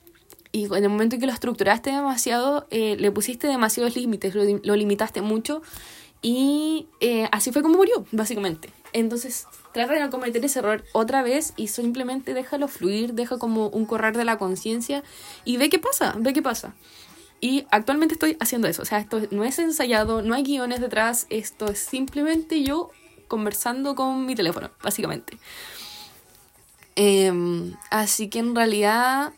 Y 0.53 0.65
en 0.67 0.85
el 0.85 0.89
momento 0.89 1.17
en 1.17 1.21
que 1.21 1.27
lo 1.27 1.33
estructuraste 1.33 1.91
demasiado, 1.91 2.67
eh, 2.71 2.97
le 2.99 3.11
pusiste 3.11 3.49
demasiados 3.49 3.97
límites, 3.97 4.35
lo, 4.35 4.77
limitaste 4.77 5.21
mucho 5.21 5.63
y 6.23 6.89
eh, 7.01 7.29
así 7.33 7.53
fue 7.53 7.63
como 7.63 7.77
murió, 7.77 8.05
básicamente. 8.13 8.71
Entonces, 8.93 9.47
trata 9.73 9.93
de 9.93 10.01
no 10.01 10.11
cometer 10.11 10.45
ese 10.45 10.59
error 10.61 10.85
otra 10.93 11.23
vez 11.23 11.53
y 11.57 11.69
simplemente 11.69 12.35
déjalo 12.35 12.69
fluir, 12.69 13.15
deja 13.15 13.39
como 13.39 13.69
un 13.69 13.87
correr 13.87 14.17
de 14.17 14.25
la 14.25 14.39
conciencia 14.39 15.03
y 15.45 15.57
ve 15.59 15.69
qué 15.69 15.79
pasa, 15.79 16.15
ve 16.19 16.33
qué 16.33 16.43
pasa. 16.43 16.75
Y 17.41 17.67
actualmente 17.71 18.15
estoy 18.15 18.37
haciendo 18.41 18.67
eso, 18.67 18.83
o 18.83 18.85
sea, 18.85 18.99
esto 18.99 19.21
no 19.31 19.45
es 19.45 19.59
ensayado, 19.61 20.23
no 20.23 20.35
hay 20.35 20.43
guiones 20.43 20.81
detrás, 20.81 21.27
esto 21.31 21.67
es 21.67 21.79
simplemente 21.79 22.65
yo 22.65 22.91
conversando 23.29 23.95
con 23.95 24.27
mi 24.27 24.35
teléfono, 24.35 24.71
básicamente. 24.83 25.39
Em, 26.97 27.77
así 27.91 28.29
que 28.29 28.41
en 28.41 28.57
realidad, 28.57 29.33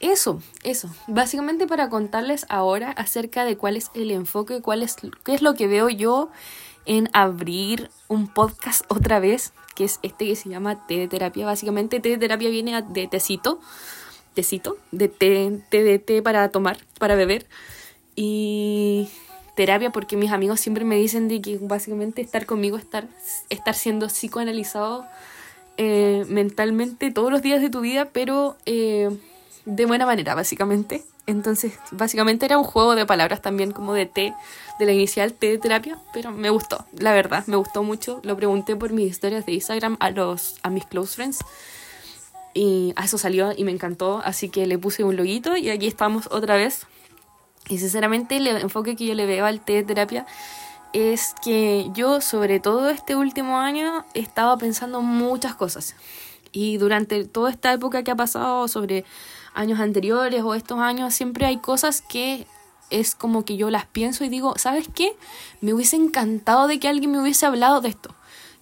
eso, 0.00 0.42
eso, 0.62 0.88
básicamente 1.06 1.66
para 1.66 1.90
contarles 1.90 2.46
ahora 2.48 2.90
acerca 2.92 3.44
de 3.44 3.56
cuál 3.56 3.76
es 3.76 3.90
el 3.94 4.10
enfoque, 4.10 4.62
cuál 4.62 4.82
es, 4.82 4.96
qué 5.24 5.34
es 5.34 5.42
lo 5.42 5.54
que 5.54 5.66
veo 5.66 5.90
yo 5.90 6.30
en 6.86 7.10
abrir 7.12 7.90
un 8.08 8.26
podcast 8.26 8.84
otra 8.88 9.20
vez, 9.20 9.52
que 9.76 9.84
es 9.84 10.00
este 10.02 10.26
que 10.26 10.36
se 10.36 10.48
llama 10.48 10.86
té 10.86 10.96
de 10.96 11.08
terapia. 11.08 11.44
Básicamente 11.44 12.00
té 12.00 12.08
de 12.08 12.18
terapia 12.18 12.48
viene 12.48 12.82
de 12.82 13.06
tecito, 13.08 13.60
tecito, 14.34 14.78
de 14.90 15.08
té, 15.08 15.62
té 15.70 15.82
de 15.82 16.22
para 16.22 16.48
tomar, 16.50 16.78
para 16.98 17.14
beber. 17.14 17.46
Y 18.16 19.08
terapia 19.54 19.90
porque 19.90 20.16
mis 20.16 20.32
amigos 20.32 20.60
siempre 20.60 20.84
me 20.84 20.96
dicen 20.96 21.28
de 21.28 21.40
que 21.40 21.58
básicamente 21.58 22.22
estar 22.22 22.46
conmigo, 22.46 22.76
estar, 22.76 23.06
estar 23.50 23.74
siendo 23.74 24.06
psicoanalizado 24.08 25.06
eh, 25.76 26.24
mentalmente 26.28 27.10
todos 27.10 27.30
los 27.30 27.42
días 27.42 27.60
de 27.60 27.70
tu 27.70 27.80
vida, 27.80 28.06
pero 28.06 28.56
eh, 28.66 29.10
de 29.64 29.86
buena 29.86 30.06
manera, 30.06 30.34
básicamente. 30.34 31.04
Entonces, 31.26 31.74
básicamente 31.92 32.46
era 32.46 32.58
un 32.58 32.64
juego 32.64 32.94
de 32.94 33.06
palabras 33.06 33.42
también 33.42 33.72
como 33.72 33.92
de 33.92 34.06
té, 34.06 34.34
de 34.78 34.86
la 34.86 34.92
inicial 34.92 35.32
té 35.32 35.48
de 35.48 35.58
terapia, 35.58 35.98
pero 36.12 36.32
me 36.32 36.50
gustó, 36.50 36.84
la 36.98 37.12
verdad, 37.12 37.46
me 37.46 37.56
gustó 37.56 37.82
mucho. 37.82 38.20
Lo 38.24 38.36
pregunté 38.36 38.74
por 38.76 38.92
mis 38.92 39.10
historias 39.10 39.46
de 39.46 39.52
Instagram 39.52 39.96
a, 40.00 40.10
los, 40.10 40.56
a 40.62 40.70
mis 40.70 40.84
close 40.86 41.14
friends 41.14 41.44
y 42.54 42.92
a 42.96 43.04
eso 43.04 43.18
salió 43.18 43.52
y 43.56 43.64
me 43.64 43.70
encantó, 43.70 44.20
así 44.24 44.48
que 44.48 44.66
le 44.66 44.78
puse 44.78 45.04
un 45.04 45.16
loguito 45.16 45.56
y 45.56 45.70
aquí 45.70 45.86
estamos 45.86 46.28
otra 46.30 46.56
vez. 46.56 46.86
Y 47.68 47.78
sinceramente 47.78 48.36
el 48.36 48.48
enfoque 48.48 48.96
que 48.96 49.06
yo 49.06 49.14
le 49.14 49.26
veo 49.26 49.46
al 49.46 49.60
té 49.60 49.74
de 49.74 49.84
terapia 49.84 50.26
es 50.92 51.34
que 51.44 51.88
yo 51.94 52.20
sobre 52.20 52.58
todo 52.58 52.90
este 52.90 53.14
último 53.14 53.58
año 53.58 54.04
he 54.14 54.20
estado 54.20 54.58
pensando 54.58 55.02
muchas 55.02 55.54
cosas. 55.54 55.94
Y 56.52 56.78
durante 56.78 57.24
toda 57.24 57.50
esta 57.50 57.72
época 57.72 58.02
que 58.02 58.10
ha 58.10 58.16
pasado 58.16 58.66
sobre 58.66 59.04
años 59.54 59.80
anteriores 59.80 60.42
o 60.42 60.54
estos 60.54 60.78
años, 60.78 61.14
siempre 61.14 61.46
hay 61.46 61.58
cosas 61.58 62.02
que 62.02 62.46
es 62.90 63.14
como 63.14 63.44
que 63.44 63.56
yo 63.56 63.70
las 63.70 63.86
pienso 63.86 64.24
y 64.24 64.28
digo, 64.28 64.54
¿sabes 64.56 64.88
qué? 64.92 65.16
Me 65.60 65.72
hubiese 65.72 65.96
encantado 65.96 66.66
de 66.66 66.78
que 66.78 66.88
alguien 66.88 67.12
me 67.12 67.20
hubiese 67.20 67.46
hablado 67.46 67.80
de 67.80 67.88
esto. 67.88 68.14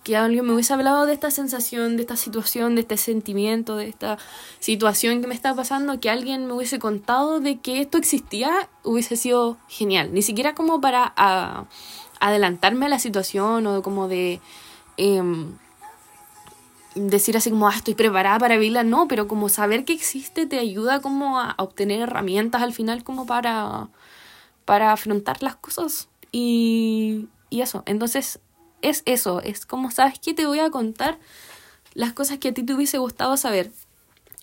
Que 0.05 0.17
alguien 0.17 0.47
me 0.47 0.53
hubiese 0.55 0.73
hablado 0.73 1.07
de 1.07 1.13
esta 1.13 1.31
sensación, 1.31 1.97
de 1.97 2.03
esta 2.03 2.17
situación, 2.17 2.75
de 2.75 2.83
este 2.83 2.97
sentimiento, 2.97 3.77
de 3.77 3.89
esta 3.89 4.19
situación 4.59 5.21
que 5.21 5.27
me 5.27 5.35
está 5.35 5.55
pasando, 5.55 5.99
que 5.99 6.09
alguien 6.09 6.47
me 6.47 6.53
hubiese 6.53 6.79
contado 6.79 7.41
de 7.41 7.59
que 7.59 7.81
esto 7.81 7.99
existía, 7.99 8.69
hubiese 8.85 9.17
sido 9.17 9.59
genial. 9.69 10.13
Ni 10.13 10.23
siquiera 10.23 10.55
como 10.55 10.81
para 10.81 11.13
adelantarme 12.21 12.87
a 12.87 12.91
la 12.91 12.99
situación 12.99 13.67
o 13.67 13.83
como 13.83 14.09
de... 14.09 14.41
Em, 14.97 15.57
decir 16.95 17.37
así 17.37 17.51
como, 17.51 17.69
ah, 17.69 17.75
estoy 17.77 17.95
preparada 17.95 18.39
para 18.39 18.57
vivirla, 18.57 18.83
no, 18.83 19.09
pero 19.09 19.29
como 19.29 19.49
saber 19.49 19.85
que 19.85 19.93
existe 19.93 20.47
te 20.47 20.59
ayuda 20.59 21.01
como 21.01 21.39
a 21.39 21.55
obtener 21.59 22.01
herramientas 22.01 22.63
al 22.63 22.73
final 22.73 23.05
como 23.05 23.27
para, 23.27 23.89
para 24.65 24.93
afrontar 24.93 25.43
las 25.43 25.57
cosas 25.57 26.09
y, 26.33 27.29
y 27.51 27.61
eso. 27.61 27.83
Entonces, 27.87 28.41
es 28.83 29.03
eso, 29.07 29.41
es 29.41 29.67
como, 29.67 29.91
¿sabes 29.91 30.19
qué? 30.19 30.35
Te 30.35 30.47
voy 30.47 30.61
a 30.61 30.71
contar 30.71 31.19
las 31.95 32.13
cosas 32.13 32.39
que 32.39 32.49
a 32.49 32.55
ti 32.55 32.63
te 32.63 32.75
hubiese 32.75 32.99
gustado 32.99 33.37
saber. 33.37 33.71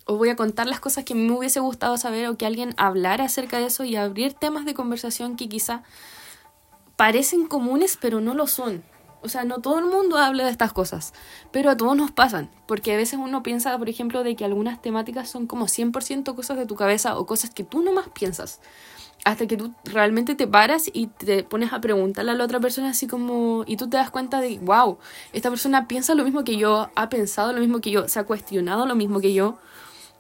O 0.06 0.18
voy 0.18 0.30
a 0.30 0.36
contar 0.36 0.68
las 0.68 0.80
cosas 0.80 1.04
que 1.04 1.16
me 1.16 1.32
hubiese 1.32 1.60
gustado 1.60 1.98
saber 1.98 2.28
o 2.28 2.38
que 2.38 2.46
alguien 2.46 2.76
hablara 2.78 3.26
acerca 3.26 3.58
de 3.58 3.66
eso 3.66 3.86
y 3.86 3.96
abrir 3.96 4.34
temas 4.34 4.66
de 4.66 4.76
conversación 4.76 5.36
que 5.36 5.50
quizá 5.50 5.84
parecen 6.96 7.48
comunes 7.48 7.98
pero 8.00 8.22
no 8.22 8.36
lo 8.36 8.46
son. 8.46 8.84
O 9.26 9.30
sea, 9.30 9.44
no 9.44 9.60
todo 9.60 9.80
el 9.80 9.86
mundo 9.86 10.18
habla 10.20 10.46
de 10.46 10.52
estas 10.52 10.72
cosas, 10.72 11.12
pero 11.52 11.72
a 11.72 11.76
todos 11.76 11.98
nos 11.98 12.12
pasan, 12.12 12.48
porque 12.68 12.94
a 12.94 12.98
veces 12.98 13.20
uno 13.20 13.42
piensa, 13.42 13.76
por 13.78 13.90
ejemplo, 13.90 14.24
de 14.24 14.36
que 14.36 14.46
algunas 14.46 14.84
temáticas 14.84 15.28
son 15.30 15.48
como 15.48 15.66
100% 15.66 16.36
cosas 16.36 16.58
de 16.58 16.68
tu 16.68 16.76
cabeza 16.76 17.18
o 17.18 17.26
cosas 17.26 17.50
que 17.50 17.64
tú 17.64 17.82
nomás 17.82 18.08
piensas, 18.10 18.60
hasta 19.24 19.48
que 19.48 19.58
tú 19.58 19.74
realmente 19.84 20.36
te 20.36 20.46
paras 20.46 20.92
y 20.94 21.08
te 21.08 21.44
pones 21.44 21.74
a 21.74 21.82
preguntarle 21.82 22.32
a 22.32 22.36
la 22.36 22.44
otra 22.44 22.60
persona 22.60 22.90
así 22.90 23.08
como, 23.08 23.64
y 23.66 23.78
tú 23.78 23.90
te 23.90 23.98
das 23.98 24.12
cuenta 24.12 24.40
de, 24.42 24.60
wow, 24.60 25.00
esta 25.34 25.50
persona 25.50 25.88
piensa 25.88 26.14
lo 26.14 26.24
mismo 26.24 26.44
que 26.44 26.58
yo, 26.58 26.92
ha 26.94 27.10
pensado 27.10 27.52
lo 27.52 27.62
mismo 27.62 27.82
que 27.82 27.90
yo, 27.90 28.08
se 28.08 28.20
ha 28.20 28.26
cuestionado 28.26 28.86
lo 28.86 28.94
mismo 28.94 29.20
que 29.22 29.34
yo, 29.34 29.58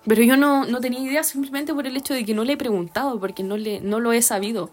pero 0.07 0.24
yo 0.24 0.35
no, 0.35 0.65
no 0.65 0.81
tenía 0.81 1.00
idea 1.00 1.24
simplemente 1.24 1.75
por 1.75 1.85
el 1.85 1.95
hecho 1.95 2.15
de 2.15 2.25
que 2.25 2.33
no 2.33 2.43
le 2.43 2.53
he 2.53 2.57
preguntado, 2.57 3.19
porque 3.19 3.43
no, 3.43 3.55
le, 3.55 3.81
no 3.81 4.00
lo 4.00 4.13
he 4.13 4.24
sabido. 4.24 4.71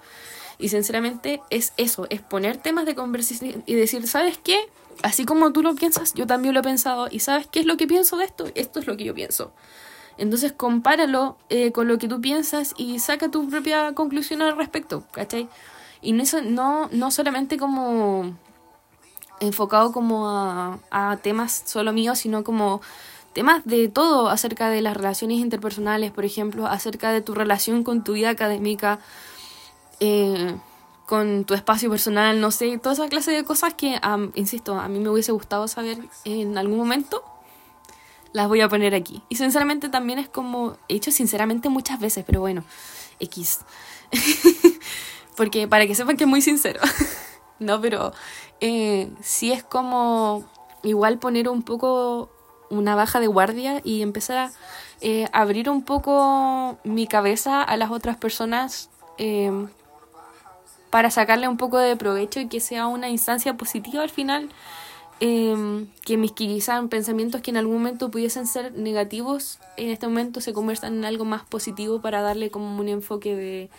Y 0.62 0.68
sinceramente 0.68 1.42
es 1.50 1.72
eso, 1.76 2.06
es 2.08 2.20
poner 2.20 2.56
temas 2.56 2.86
de 2.86 2.94
conversación 2.94 3.64
y 3.66 3.74
decir, 3.74 4.06
¿sabes 4.06 4.38
qué? 4.38 4.56
Así 5.02 5.24
como 5.24 5.52
tú 5.52 5.60
lo 5.60 5.74
piensas, 5.74 6.14
yo 6.14 6.24
también 6.28 6.54
lo 6.54 6.60
he 6.60 6.62
pensado. 6.62 7.08
¿Y 7.10 7.18
sabes 7.18 7.48
qué 7.48 7.58
es 7.58 7.66
lo 7.66 7.76
que 7.76 7.88
pienso 7.88 8.16
de 8.16 8.26
esto? 8.26 8.46
Esto 8.54 8.78
es 8.78 8.86
lo 8.86 8.96
que 8.96 9.02
yo 9.02 9.12
pienso. 9.12 9.52
Entonces 10.18 10.52
compáralo 10.52 11.36
eh, 11.48 11.72
con 11.72 11.88
lo 11.88 11.98
que 11.98 12.06
tú 12.06 12.20
piensas 12.20 12.74
y 12.76 13.00
saca 13.00 13.28
tu 13.28 13.48
propia 13.48 13.92
conclusión 13.94 14.40
al 14.40 14.56
respecto, 14.56 15.02
¿cachai? 15.10 15.48
Y 16.00 16.12
no, 16.12 16.22
no, 16.44 16.88
no 16.92 17.10
solamente 17.10 17.56
como 17.58 18.36
enfocado 19.40 19.90
como 19.90 20.28
a, 20.28 20.78
a 20.92 21.16
temas 21.16 21.64
solo 21.66 21.92
míos, 21.92 22.20
sino 22.20 22.44
como 22.44 22.82
temas 23.32 23.64
de 23.64 23.88
todo 23.88 24.28
acerca 24.28 24.70
de 24.70 24.80
las 24.80 24.96
relaciones 24.96 25.38
interpersonales, 25.38 26.12
por 26.12 26.24
ejemplo, 26.24 26.68
acerca 26.68 27.10
de 27.10 27.20
tu 27.20 27.34
relación 27.34 27.82
con 27.82 28.04
tu 28.04 28.12
vida 28.12 28.30
académica, 28.30 29.00
eh, 30.04 30.56
con 31.06 31.44
tu 31.44 31.54
espacio 31.54 31.88
personal, 31.88 32.40
no 32.40 32.50
sé, 32.50 32.76
toda 32.78 32.94
esa 32.94 33.08
clase 33.08 33.30
de 33.30 33.44
cosas 33.44 33.74
que, 33.74 34.00
insisto, 34.34 34.74
a 34.74 34.88
mí 34.88 34.98
me 34.98 35.10
hubiese 35.10 35.30
gustado 35.30 35.68
saber 35.68 35.98
en 36.24 36.58
algún 36.58 36.76
momento, 36.76 37.22
las 38.32 38.48
voy 38.48 38.62
a 38.62 38.68
poner 38.68 38.96
aquí. 38.96 39.22
Y 39.28 39.36
sinceramente 39.36 39.88
también 39.90 40.18
es 40.18 40.28
como, 40.28 40.76
he 40.88 40.96
hecho 40.96 41.12
sinceramente 41.12 41.68
muchas 41.68 42.00
veces, 42.00 42.24
pero 42.26 42.40
bueno, 42.40 42.64
X. 43.20 43.60
Porque 45.36 45.68
para 45.68 45.86
que 45.86 45.94
sepan 45.94 46.16
que 46.16 46.24
es 46.24 46.30
muy 46.30 46.42
sincero. 46.42 46.80
no, 47.60 47.80
pero 47.80 48.12
eh, 48.60 49.08
sí 49.20 49.52
es 49.52 49.62
como 49.62 50.44
igual 50.82 51.20
poner 51.20 51.48
un 51.48 51.62
poco 51.62 52.28
una 52.70 52.96
baja 52.96 53.20
de 53.20 53.28
guardia 53.28 53.80
y 53.84 54.02
empezar 54.02 54.38
a 54.38 54.52
eh, 55.00 55.28
abrir 55.32 55.70
un 55.70 55.84
poco 55.84 56.78
mi 56.82 57.06
cabeza 57.06 57.62
a 57.62 57.76
las 57.76 57.92
otras 57.92 58.16
personas 58.16 58.88
para 60.92 61.10
sacarle 61.10 61.48
un 61.48 61.56
poco 61.56 61.78
de 61.78 61.96
provecho 61.96 62.38
y 62.38 62.48
que 62.48 62.60
sea 62.60 62.86
una 62.86 63.08
instancia 63.08 63.56
positiva 63.56 64.02
al 64.02 64.10
final. 64.10 64.50
que 65.18 66.16
mis 66.18 66.32
quizás 66.32 66.86
pensamientos 66.88 67.40
que 67.40 67.50
en 67.50 67.56
algún 67.56 67.76
momento 67.76 68.10
pudiesen 68.10 68.46
ser 68.46 68.74
negativos, 68.74 69.58
en 69.78 69.88
este 69.88 70.06
momento 70.06 70.42
se 70.42 70.52
conviertan 70.52 70.94
en 70.98 71.06
algo 71.06 71.24
más 71.24 71.44
positivo 71.44 72.02
para 72.02 72.20
darle 72.20 72.50
como 72.50 72.78
un 72.78 72.88
enfoque 72.88 73.34
de, 73.34 73.70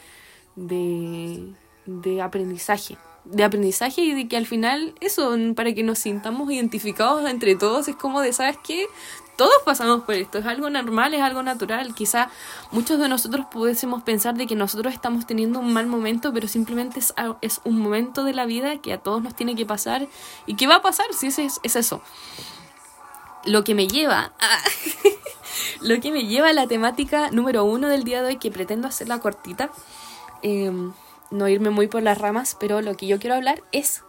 de, 0.55 1.53
de 1.86 2.22
aprendizaje 2.22 2.98
de 3.25 3.43
aprendizaje 3.43 4.01
y 4.01 4.13
de 4.13 4.27
que 4.27 4.36
al 4.36 4.46
final 4.46 4.96
eso, 5.00 5.36
para 5.55 5.74
que 5.74 5.84
nos 5.84 6.00
sintamos 6.00 6.51
identificados 6.51 7.29
entre 7.29 7.55
todos, 7.55 7.88
es 7.88 7.96
como 7.96 8.22
de, 8.22 8.34
¿sabes 8.34 8.58
qué? 8.65 8.88
Todos 9.35 9.53
pasamos 9.65 10.03
por 10.03 10.13
esto, 10.15 10.37
es 10.37 10.45
algo 10.45 10.69
normal, 10.69 11.13
es 11.13 11.21
algo 11.21 11.41
natural. 11.41 11.95
Quizá 11.95 12.29
muchos 12.71 12.99
de 12.99 13.09
nosotros 13.09 13.47
pudiésemos 13.49 14.03
pensar 14.03 14.35
de 14.35 14.45
que 14.45 14.55
nosotros 14.55 14.93
estamos 14.93 15.25
teniendo 15.25 15.59
un 15.59 15.73
mal 15.73 15.87
momento, 15.87 16.31
pero 16.31 16.47
simplemente 16.47 16.99
es, 16.99 17.13
es 17.41 17.61
un 17.63 17.79
momento 17.79 18.23
de 18.23 18.33
la 18.33 18.45
vida 18.45 18.77
que 18.77 18.93
a 18.93 18.99
todos 18.99 19.23
nos 19.23 19.35
tiene 19.35 19.55
que 19.55 19.65
pasar. 19.65 20.07
¿Y 20.45 20.55
qué 20.55 20.67
va 20.67 20.75
a 20.75 20.81
pasar 20.81 21.07
si 21.13 21.27
es, 21.27 21.39
es 21.39 21.75
eso? 21.75 22.01
Lo 23.45 23.63
que 23.63 23.73
me 23.73 23.87
lleva 23.87 24.33
a... 24.39 24.59
lo 25.81 25.99
que 25.99 26.11
me 26.11 26.25
lleva 26.25 26.49
a 26.49 26.53
la 26.53 26.67
temática 26.67 27.31
número 27.31 27.63
uno 27.65 27.87
del 27.87 28.03
día 28.03 28.21
de 28.21 28.29
hoy, 28.29 28.37
que 28.37 28.51
pretendo 28.51 28.87
hacerla 28.87 29.19
cortita. 29.19 29.71
Eh, 30.43 30.71
no 31.31 31.47
irme 31.47 31.71
muy 31.71 31.87
por 31.87 32.03
las 32.03 32.19
ramas, 32.19 32.55
pero 32.59 32.81
lo 32.81 32.95
que 32.95 33.07
yo 33.07 33.19
quiero 33.19 33.35
hablar 33.35 33.63
es... 33.71 34.03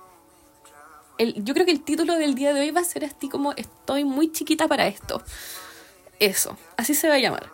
El, 1.19 1.45
yo 1.45 1.55
creo 1.55 1.67
que 1.67 1.73
el 1.73 1.83
título 1.83 2.17
del 2.17 2.35
día 2.35 2.53
de 2.53 2.61
hoy 2.61 2.71
va 2.71 2.81
a 2.81 2.85
ser 2.85 3.05
así 3.05 3.29
como 3.29 3.53
estoy 3.53 4.05
muy 4.05 4.33
chiquita 4.33 4.69
para 4.69 4.87
esto. 4.87 5.23
Eso, 6.19 6.57
así 6.77 6.95
se 6.95 7.09
va 7.09 7.15
a 7.15 7.19
llamar. 7.19 7.51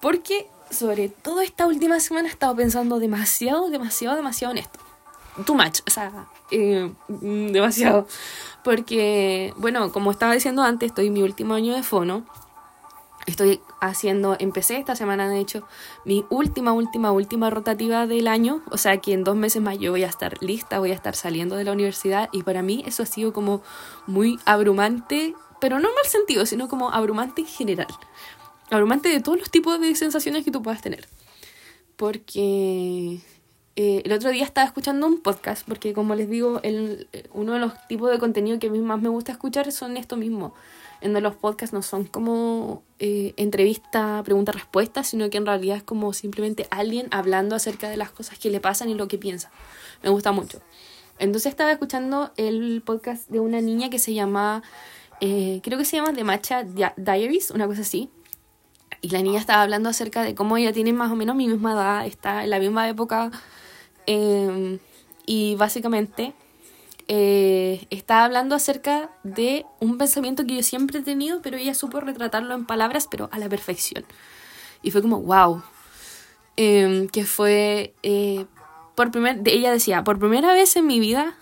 Porque 0.00 0.48
sobre 0.70 1.08
todo 1.08 1.40
esta 1.40 1.66
última 1.66 2.00
semana 2.00 2.28
he 2.28 2.30
estado 2.30 2.54
pensando 2.56 2.98
demasiado, 2.98 3.70
demasiado, 3.70 4.16
demasiado 4.16 4.52
en 4.52 4.58
esto. 4.58 4.78
Too 5.44 5.54
much, 5.54 5.80
o 5.86 5.90
sea, 5.90 6.26
eh, 6.50 6.92
demasiado. 7.08 8.06
Porque, 8.62 9.52
bueno, 9.56 9.92
como 9.92 10.10
estaba 10.10 10.34
diciendo 10.34 10.62
antes, 10.62 10.88
estoy 10.88 11.08
en 11.08 11.12
mi 11.12 11.22
último 11.22 11.54
año 11.54 11.74
de 11.74 11.82
fono 11.82 12.24
Estoy 13.26 13.60
haciendo, 13.80 14.36
empecé 14.38 14.76
esta 14.76 14.96
semana 14.96 15.28
de 15.28 15.40
hecho, 15.40 15.66
mi 16.04 16.26
última, 16.28 16.72
última, 16.72 17.10
última 17.10 17.48
rotativa 17.48 18.06
del 18.06 18.28
año. 18.28 18.62
O 18.70 18.76
sea 18.76 18.98
que 18.98 19.12
en 19.12 19.24
dos 19.24 19.34
meses 19.34 19.62
más 19.62 19.78
yo 19.78 19.92
voy 19.92 20.04
a 20.04 20.08
estar 20.08 20.42
lista, 20.42 20.78
voy 20.78 20.90
a 20.90 20.94
estar 20.94 21.16
saliendo 21.16 21.56
de 21.56 21.64
la 21.64 21.72
universidad. 21.72 22.28
Y 22.32 22.42
para 22.42 22.62
mí 22.62 22.84
eso 22.86 23.02
ha 23.02 23.06
sido 23.06 23.32
como 23.32 23.62
muy 24.06 24.38
abrumante, 24.44 25.34
pero 25.58 25.78
no 25.78 25.88
en 25.88 25.94
mal 25.94 26.04
sentido, 26.04 26.44
sino 26.44 26.68
como 26.68 26.90
abrumante 26.90 27.40
en 27.42 27.46
general. 27.46 27.88
Abrumante 28.70 29.08
de 29.08 29.20
todos 29.20 29.38
los 29.38 29.50
tipos 29.50 29.80
de 29.80 29.94
sensaciones 29.94 30.44
que 30.44 30.50
tú 30.50 30.62
puedas 30.62 30.82
tener. 30.82 31.08
Porque 31.96 33.20
eh, 33.76 34.02
el 34.04 34.12
otro 34.12 34.30
día 34.30 34.44
estaba 34.44 34.66
escuchando 34.66 35.06
un 35.06 35.22
podcast, 35.22 35.66
porque 35.66 35.94
como 35.94 36.14
les 36.14 36.28
digo, 36.28 36.60
uno 37.32 37.52
de 37.54 37.58
los 37.58 37.72
tipos 37.88 38.10
de 38.10 38.18
contenido 38.18 38.58
que 38.58 38.66
a 38.66 38.70
mí 38.70 38.80
más 38.80 39.00
me 39.00 39.08
gusta 39.08 39.32
escuchar 39.32 39.72
son 39.72 39.96
esto 39.96 40.16
mismo 40.18 40.54
en 41.04 41.12
donde 41.12 41.20
los 41.20 41.36
podcasts 41.36 41.74
no 41.74 41.82
son 41.82 42.04
como 42.06 42.82
eh, 42.98 43.34
entrevista, 43.36 44.22
pregunta-respuesta, 44.24 45.04
sino 45.04 45.28
que 45.28 45.36
en 45.36 45.44
realidad 45.44 45.76
es 45.76 45.82
como 45.82 46.14
simplemente 46.14 46.66
alguien 46.70 47.08
hablando 47.10 47.54
acerca 47.54 47.90
de 47.90 47.98
las 47.98 48.10
cosas 48.10 48.38
que 48.38 48.48
le 48.48 48.58
pasan 48.58 48.88
y 48.88 48.94
lo 48.94 49.06
que 49.06 49.18
piensa. 49.18 49.50
Me 50.02 50.08
gusta 50.08 50.32
mucho. 50.32 50.62
Entonces 51.18 51.50
estaba 51.50 51.70
escuchando 51.70 52.32
el 52.38 52.82
podcast 52.82 53.28
de 53.28 53.38
una 53.38 53.60
niña 53.60 53.90
que 53.90 53.98
se 53.98 54.14
llama, 54.14 54.62
eh, 55.20 55.60
creo 55.62 55.76
que 55.76 55.84
se 55.84 55.98
llama 55.98 56.14
The 56.14 56.24
Matcha 56.24 56.64
Diaries, 56.96 57.50
una 57.50 57.66
cosa 57.66 57.82
así. 57.82 58.08
Y 59.02 59.10
la 59.10 59.20
niña 59.20 59.40
estaba 59.40 59.62
hablando 59.62 59.90
acerca 59.90 60.22
de 60.22 60.34
cómo 60.34 60.56
ella 60.56 60.72
tiene 60.72 60.94
más 60.94 61.12
o 61.12 61.16
menos 61.16 61.36
mi 61.36 61.48
misma 61.48 61.74
edad, 61.74 62.06
está 62.06 62.44
en 62.44 62.50
la 62.50 62.58
misma 62.58 62.88
época. 62.88 63.30
Eh, 64.06 64.78
y 65.26 65.54
básicamente 65.56 66.32
eh, 67.08 67.86
estaba 67.90 68.24
hablando 68.24 68.54
acerca 68.54 69.10
de 69.22 69.66
un 69.80 69.98
pensamiento 69.98 70.46
que 70.46 70.56
yo 70.56 70.62
siempre 70.62 71.00
he 71.00 71.02
tenido, 71.02 71.42
pero 71.42 71.56
ella 71.56 71.74
supo 71.74 72.00
retratarlo 72.00 72.54
en 72.54 72.64
palabras, 72.64 73.08
pero 73.10 73.28
a 73.32 73.38
la 73.38 73.48
perfección. 73.48 74.04
Y 74.82 74.90
fue 74.90 75.02
como, 75.02 75.20
wow. 75.20 75.62
Em, 76.56 77.08
que 77.08 77.24
fue, 77.24 77.94
eh, 78.02 78.46
por 78.94 79.10
ella 79.44 79.72
decía, 79.72 80.04
por 80.04 80.18
primera 80.18 80.52
vez 80.52 80.76
en 80.76 80.86
mi 80.86 81.00
vida 81.00 81.34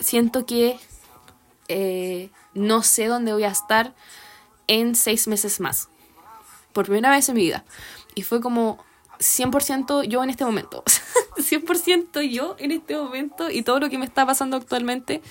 siento 0.00 0.44
que 0.44 0.76
eh, 1.68 2.30
no 2.54 2.82
sé 2.82 3.06
dónde 3.06 3.32
voy 3.32 3.44
a 3.44 3.50
estar 3.50 3.94
en 4.66 4.96
seis 4.96 5.28
meses 5.28 5.60
más. 5.60 5.88
Por 6.72 6.86
primera 6.86 7.10
vez 7.10 7.28
en 7.28 7.36
mi 7.36 7.42
vida. 7.42 7.64
Y 8.14 8.22
fue 8.22 8.40
como, 8.40 8.84
100% 9.18 10.04
yo 10.04 10.22
en 10.22 10.30
este 10.30 10.44
momento. 10.44 10.84
100% 11.36 12.22
yo 12.30 12.56
en 12.58 12.72
este 12.72 12.96
momento 12.96 13.50
y 13.50 13.62
todo 13.62 13.80
lo 13.80 13.90
que 13.90 13.98
me 13.98 14.04
está 14.04 14.26
pasando 14.26 14.56
actualmente 14.56 15.22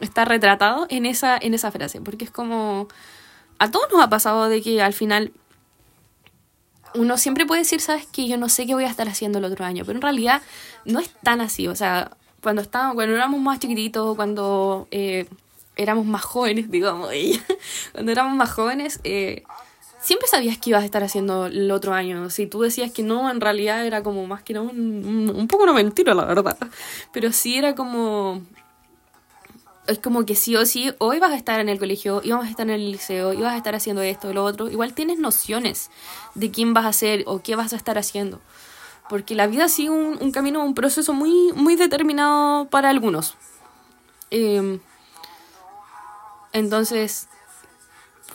está 0.00 0.24
retratado 0.24 0.86
en 0.90 1.06
esa, 1.06 1.38
en 1.38 1.54
esa 1.54 1.70
frase. 1.70 2.00
Porque 2.00 2.24
es 2.24 2.30
como... 2.30 2.88
A 3.58 3.70
todos 3.70 3.90
nos 3.90 4.02
ha 4.02 4.10
pasado 4.10 4.48
de 4.48 4.60
que 4.60 4.82
al 4.82 4.92
final 4.92 5.32
uno 6.94 7.16
siempre 7.18 7.46
puede 7.46 7.62
decir, 7.62 7.80
sabes 7.80 8.06
que 8.06 8.28
yo 8.28 8.36
no 8.36 8.48
sé 8.48 8.66
qué 8.66 8.74
voy 8.74 8.84
a 8.84 8.90
estar 8.90 9.08
haciendo 9.08 9.38
el 9.38 9.44
otro 9.44 9.64
año, 9.64 9.84
pero 9.84 9.96
en 9.96 10.02
realidad 10.02 10.42
no 10.84 10.98
es 10.98 11.10
tan 11.22 11.40
así. 11.40 11.68
O 11.68 11.76
sea, 11.76 12.10
cuando 12.42 12.62
estábamos, 12.62 12.94
cuando 12.94 13.14
éramos 13.14 13.40
más 13.40 13.58
chiquititos, 13.58 14.16
cuando 14.16 14.88
eh, 14.90 15.26
éramos 15.76 16.06
más 16.06 16.22
jóvenes, 16.22 16.70
digamos, 16.70 17.10
cuando 17.92 18.12
éramos 18.12 18.34
más 18.34 18.50
jóvenes, 18.50 19.00
eh, 19.04 19.44
siempre 20.06 20.28
sabías 20.28 20.56
que 20.56 20.70
ibas 20.70 20.82
a 20.82 20.84
estar 20.84 21.02
haciendo 21.02 21.46
el 21.46 21.68
otro 21.72 21.92
año. 21.92 22.30
Si 22.30 22.46
tú 22.46 22.60
decías 22.60 22.92
que 22.92 23.02
no, 23.02 23.28
en 23.28 23.40
realidad 23.40 23.84
era 23.84 24.04
como 24.04 24.24
más 24.24 24.40
que 24.44 24.54
no, 24.54 24.62
un, 24.62 25.32
un 25.34 25.48
poco 25.48 25.64
una 25.64 25.72
mentira, 25.72 26.14
la 26.14 26.24
verdad. 26.24 26.56
Pero 27.12 27.32
sí 27.32 27.56
era 27.56 27.74
como... 27.74 28.40
Es 29.88 29.98
como 29.98 30.24
que 30.24 30.36
sí 30.36 30.54
o 30.54 30.64
sí, 30.64 30.92
hoy 30.98 31.18
vas 31.18 31.32
a 31.32 31.36
estar 31.36 31.58
en 31.58 31.68
el 31.68 31.80
colegio, 31.80 32.20
íbamos 32.22 32.46
a 32.46 32.50
estar 32.50 32.68
en 32.68 32.74
el 32.74 32.92
liceo, 32.92 33.32
ibas 33.32 33.52
a 33.52 33.56
estar 33.56 33.74
haciendo 33.74 34.02
esto, 34.02 34.32
lo 34.32 34.44
otro. 34.44 34.68
Igual 34.68 34.94
tienes 34.94 35.18
nociones 35.18 35.90
de 36.36 36.52
quién 36.52 36.72
vas 36.72 36.86
a 36.86 36.92
ser 36.92 37.24
o 37.26 37.40
qué 37.42 37.56
vas 37.56 37.72
a 37.72 37.76
estar 37.76 37.98
haciendo. 37.98 38.40
Porque 39.08 39.34
la 39.34 39.48
vida 39.48 39.68
sigue 39.68 39.90
un, 39.90 40.18
un 40.20 40.30
camino, 40.30 40.64
un 40.64 40.74
proceso 40.74 41.14
muy, 41.14 41.52
muy 41.52 41.74
determinado 41.74 42.68
para 42.68 42.90
algunos. 42.90 43.34
Eh, 44.30 44.78
entonces, 46.52 47.28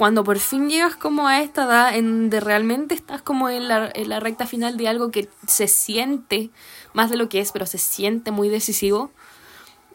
cuando 0.02 0.24
por 0.24 0.40
fin 0.40 0.68
llegas 0.68 0.96
como 0.96 1.28
a 1.28 1.44
esta 1.44 1.66
edad 1.66 1.96
en 1.96 2.08
donde 2.08 2.40
realmente 2.40 2.96
estás 2.96 3.22
como 3.22 3.50
en 3.50 3.68
la, 3.68 3.92
en 3.94 4.10
la 4.10 4.20
recta 4.20 4.48
final 4.48 4.76
de 4.76 4.88
algo 4.88 5.12
que 5.12 5.30
se 5.46 5.68
siente 5.68 6.50
más 6.94 7.12
de 7.12 7.18
lo 7.18 7.30
que 7.30 7.40
es, 7.40 7.52
pero 7.52 7.68
se 7.68 7.78
siente 7.78 8.32
muy 8.32 8.50
decisivo, 8.50 9.12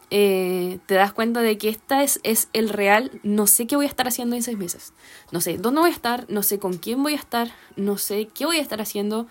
eh, 0.09 0.79
te 0.85 0.95
das 0.95 1.11
cuenta 1.11 1.41
de 1.41 1.57
que 1.57 1.67
esta 1.67 2.03
es, 2.03 2.21
es 2.23 2.47
el 2.53 2.69
real, 2.69 3.19
no 3.23 3.47
sé 3.47 3.67
qué 3.67 3.75
voy 3.75 3.85
a 3.85 3.89
estar 3.89 4.07
haciendo 4.07 4.37
en 4.37 4.43
seis 4.43 4.57
meses, 4.57 4.93
no 5.33 5.41
sé 5.41 5.57
dónde 5.57 5.81
voy 5.81 5.89
a 5.89 5.93
estar, 5.93 6.25
no 6.29 6.41
sé 6.41 6.57
con 6.57 6.77
quién 6.77 7.03
voy 7.03 7.11
a 7.11 7.17
estar, 7.17 7.51
no 7.75 7.97
sé 7.97 8.29
qué 8.33 8.45
voy 8.45 8.59
a 8.59 8.61
estar 8.61 8.79
haciendo, 8.79 9.27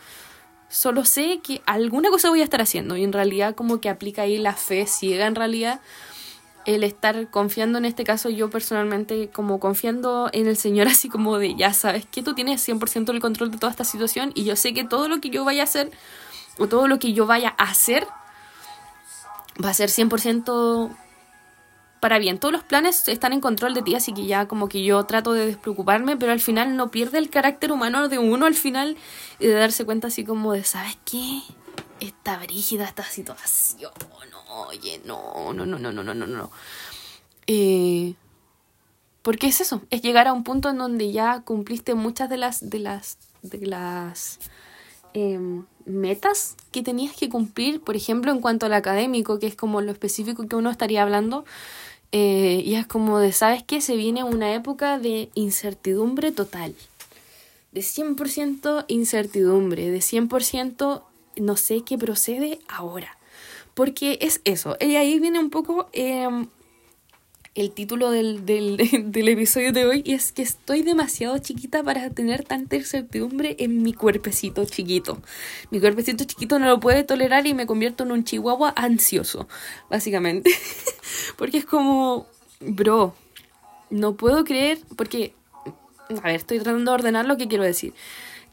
solo 0.68 1.06
sé 1.06 1.40
que 1.42 1.62
alguna 1.64 2.10
cosa 2.10 2.28
voy 2.28 2.42
a 2.42 2.44
estar 2.44 2.60
haciendo 2.60 2.98
y 2.98 3.04
en 3.04 3.14
realidad 3.14 3.54
como 3.54 3.80
que 3.80 3.88
aplica 3.88 4.20
ahí 4.20 4.36
la 4.36 4.52
fe 4.52 4.86
ciega 4.86 5.26
en 5.26 5.36
realidad 5.36 5.80
el 6.66 6.84
estar 6.84 7.30
confiando 7.30 7.78
en 7.78 7.84
este 7.84 8.04
caso 8.04 8.28
yo 8.28 8.50
personalmente 8.50 9.30
como 9.30 9.58
confiando 9.60 10.28
en 10.32 10.46
el 10.46 10.56
Señor 10.56 10.88
así 10.88 11.08
como 11.08 11.38
de 11.38 11.54
ya 11.54 11.72
sabes 11.72 12.04
que 12.06 12.22
tú 12.22 12.34
tienes 12.34 12.66
100% 12.68 13.10
el 13.10 13.20
control 13.20 13.50
de 13.50 13.58
toda 13.58 13.70
esta 13.70 13.84
situación 13.84 14.32
y 14.34 14.44
yo 14.44 14.56
sé 14.56 14.74
que 14.74 14.84
todo 14.84 15.08
lo 15.08 15.20
que 15.20 15.30
yo 15.30 15.44
vaya 15.44 15.62
a 15.62 15.64
hacer 15.64 15.90
o 16.58 16.66
todo 16.66 16.88
lo 16.88 16.98
que 16.98 17.12
yo 17.12 17.26
vaya 17.26 17.54
a 17.56 17.64
hacer 17.64 18.06
va 19.64 19.70
a 19.70 19.74
ser 19.74 19.88
100% 19.88 20.94
para 22.00 22.18
bien. 22.18 22.38
Todos 22.38 22.52
los 22.52 22.62
planes 22.62 23.08
están 23.08 23.32
en 23.32 23.40
control 23.40 23.74
de 23.74 23.82
ti, 23.82 23.94
así 23.94 24.12
que 24.12 24.26
ya 24.26 24.46
como 24.46 24.68
que 24.68 24.84
yo 24.84 25.02
trato 25.04 25.32
de 25.32 25.46
despreocuparme, 25.46 26.16
pero 26.16 26.32
al 26.32 26.40
final 26.40 26.76
no 26.76 26.90
pierde 26.90 27.18
el 27.18 27.30
carácter 27.30 27.72
humano 27.72 28.08
de 28.08 28.18
uno 28.18 28.46
al 28.46 28.54
final 28.54 28.96
y 29.38 29.46
de 29.46 29.54
darse 29.54 29.84
cuenta 29.84 30.08
así 30.08 30.24
como 30.24 30.52
de, 30.52 30.64
¿sabes 30.64 30.98
qué? 31.04 31.40
Está 32.00 32.38
brígida 32.38 32.84
esta 32.84 33.04
situación 33.04 33.90
oye, 34.64 35.00
no, 35.04 35.52
no, 35.52 35.66
no, 35.66 35.78
no, 35.78 35.92
no, 35.92 36.02
no, 36.02 36.14
no, 36.14 36.26
no. 36.26 36.50
Eh, 37.46 38.14
porque 39.22 39.48
es 39.48 39.60
eso, 39.60 39.82
es 39.90 40.02
llegar 40.02 40.28
a 40.28 40.32
un 40.32 40.44
punto 40.44 40.70
en 40.70 40.78
donde 40.78 41.12
ya 41.12 41.40
cumpliste 41.40 41.94
muchas 41.94 42.28
de 42.28 42.36
las, 42.36 42.70
de 42.70 42.78
las, 42.78 43.18
de 43.42 43.66
las 43.66 44.38
em, 45.14 45.64
metas 45.84 46.56
que 46.70 46.82
tenías 46.82 47.14
que 47.16 47.28
cumplir, 47.28 47.80
por 47.80 47.96
ejemplo, 47.96 48.30
en 48.30 48.40
cuanto 48.40 48.66
al 48.66 48.74
académico, 48.74 49.38
que 49.38 49.46
es 49.46 49.56
como 49.56 49.80
lo 49.80 49.90
específico 49.92 50.46
que 50.46 50.56
uno 50.56 50.70
estaría 50.70 51.02
hablando. 51.02 51.44
Eh, 52.12 52.62
y 52.64 52.76
es 52.76 52.86
como 52.86 53.18
de, 53.18 53.32
¿sabes 53.32 53.64
qué? 53.64 53.80
Se 53.80 53.96
viene 53.96 54.22
una 54.22 54.54
época 54.54 54.98
de 54.98 55.28
incertidumbre 55.34 56.30
total. 56.30 56.74
De 57.72 57.80
100% 57.80 58.84
incertidumbre, 58.88 59.90
de 59.90 59.98
100% 59.98 61.02
no 61.36 61.56
sé 61.56 61.82
qué 61.82 61.98
procede 61.98 62.58
ahora. 62.68 63.18
Porque 63.74 64.18
es 64.22 64.40
eso. 64.44 64.76
Y 64.80 64.96
ahí 64.96 65.20
viene 65.20 65.38
un 65.38 65.50
poco 65.50 65.88
em, 65.92 66.48
el 67.56 67.72
título 67.72 68.10
del, 68.10 68.44
del, 68.46 69.28
episodio 69.28 69.72
de 69.72 69.86
hoy 69.86 70.02
y 70.04 70.12
es 70.12 70.30
que 70.30 70.42
estoy 70.42 70.82
demasiado 70.82 71.36
chiquita 71.38 71.82
para 71.82 72.10
tener 72.10 72.44
tanta 72.44 72.76
incertidumbre 72.76 73.56
en 73.58 73.82
mi 73.82 73.94
cuerpecito 73.94 74.64
chiquito. 74.66 75.20
Mi 75.70 75.80
cuerpecito 75.80 76.24
chiquito 76.24 76.58
no 76.58 76.66
lo 76.66 76.80
puede 76.80 77.02
tolerar 77.02 77.46
y 77.46 77.54
me 77.54 77.66
convierto 77.66 78.04
en 78.04 78.12
un 78.12 78.24
chihuahua 78.24 78.72
ansioso, 78.76 79.48
básicamente. 79.90 80.50
porque 81.38 81.58
es 81.58 81.64
como, 81.64 82.26
bro, 82.60 83.14
no 83.88 84.16
puedo 84.16 84.44
creer, 84.44 84.78
porque, 84.96 85.34
a 86.10 86.26
ver, 86.26 86.36
estoy 86.36 86.58
tratando 86.58 86.90
de 86.90 86.94
ordenar 86.94 87.24
lo 87.24 87.38
que 87.38 87.48
quiero 87.48 87.64
decir. 87.64 87.94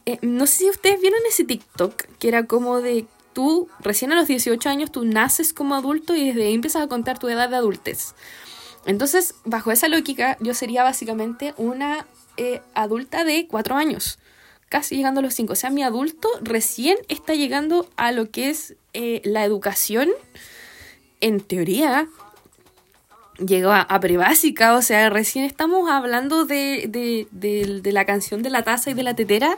Eh, 0.05 0.19
no 0.21 0.47
sé 0.47 0.57
si 0.57 0.69
ustedes 0.69 0.99
vieron 0.99 1.19
ese 1.27 1.45
TikTok 1.45 2.03
que 2.19 2.27
era 2.27 2.45
como 2.45 2.81
de 2.81 3.05
tú, 3.33 3.67
recién 3.79 4.11
a 4.11 4.15
los 4.15 4.27
18 4.27 4.69
años, 4.69 4.91
tú 4.91 5.05
naces 5.05 5.53
como 5.53 5.75
adulto 5.75 6.15
y 6.15 6.27
desde 6.27 6.45
ahí 6.45 6.53
empiezas 6.53 6.83
a 6.83 6.87
contar 6.87 7.19
tu 7.19 7.29
edad 7.29 7.49
de 7.49 7.55
adultez. 7.55 8.13
Entonces, 8.85 9.35
bajo 9.45 9.71
esa 9.71 9.87
lógica, 9.87 10.37
yo 10.39 10.53
sería 10.53 10.83
básicamente 10.83 11.53
una 11.57 12.05
eh, 12.37 12.61
adulta 12.73 13.23
de 13.23 13.47
cuatro 13.47 13.75
años, 13.75 14.19
casi 14.69 14.95
llegando 14.95 15.19
a 15.19 15.23
los 15.23 15.33
cinco. 15.33 15.53
O 15.53 15.55
sea, 15.55 15.69
mi 15.69 15.83
adulto 15.83 16.27
recién 16.41 16.97
está 17.07 17.33
llegando 17.33 17.89
a 17.95 18.11
lo 18.11 18.29
que 18.29 18.49
es 18.49 18.75
eh, 18.93 19.21
la 19.23 19.45
educación, 19.45 20.09
en 21.21 21.39
teoría, 21.39 22.07
llegó 23.37 23.71
a, 23.71 23.81
a, 23.81 23.99
prebásica, 23.99 24.75
o 24.75 24.81
sea, 24.81 25.09
recién 25.09 25.45
estamos 25.45 25.89
hablando 25.89 26.45
de, 26.45 26.85
de, 26.87 27.27
de, 27.31 27.81
de 27.81 27.91
la 27.91 28.05
canción 28.05 28.43
de 28.43 28.49
la 28.49 28.63
taza 28.63 28.91
y 28.91 28.93
de 28.93 29.03
la 29.03 29.15
tetera 29.15 29.57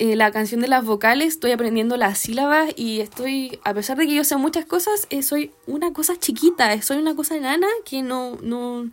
eh, 0.00 0.14
la 0.14 0.30
canción 0.30 0.60
de 0.60 0.68
las 0.68 0.84
vocales, 0.84 1.26
estoy 1.34 1.50
aprendiendo 1.50 1.96
las 1.96 2.18
sílabas 2.18 2.70
y 2.76 3.00
estoy, 3.00 3.58
a 3.64 3.74
pesar 3.74 3.96
de 3.96 4.06
que 4.06 4.14
yo 4.14 4.22
sé 4.22 4.36
muchas 4.36 4.64
cosas, 4.64 5.08
eh, 5.10 5.24
soy 5.24 5.50
una 5.66 5.92
cosa 5.92 6.16
chiquita, 6.16 6.72
eh, 6.72 6.82
soy 6.82 6.98
una 6.98 7.16
cosa 7.16 7.36
enana 7.36 7.66
que 7.84 8.02
no, 8.02 8.38
no, 8.40 8.88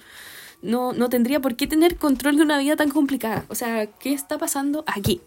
no, 0.63 0.93
no 0.93 1.09
tendría 1.09 1.39
por 1.39 1.55
qué 1.55 1.67
tener 1.67 1.97
control 1.97 2.37
de 2.37 2.41
una 2.41 2.57
vida 2.57 2.75
tan 2.75 2.89
complicada. 2.89 3.45
O 3.49 3.55
sea, 3.55 3.85
¿qué 3.85 4.13
está 4.13 4.39
pasando 4.39 4.83
aquí? 4.87 5.21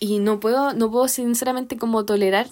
Y 0.00 0.18
no 0.18 0.40
puedo, 0.40 0.72
no 0.74 0.90
puedo 0.90 1.06
sinceramente 1.06 1.76
como 1.76 2.04
tolerar 2.04 2.48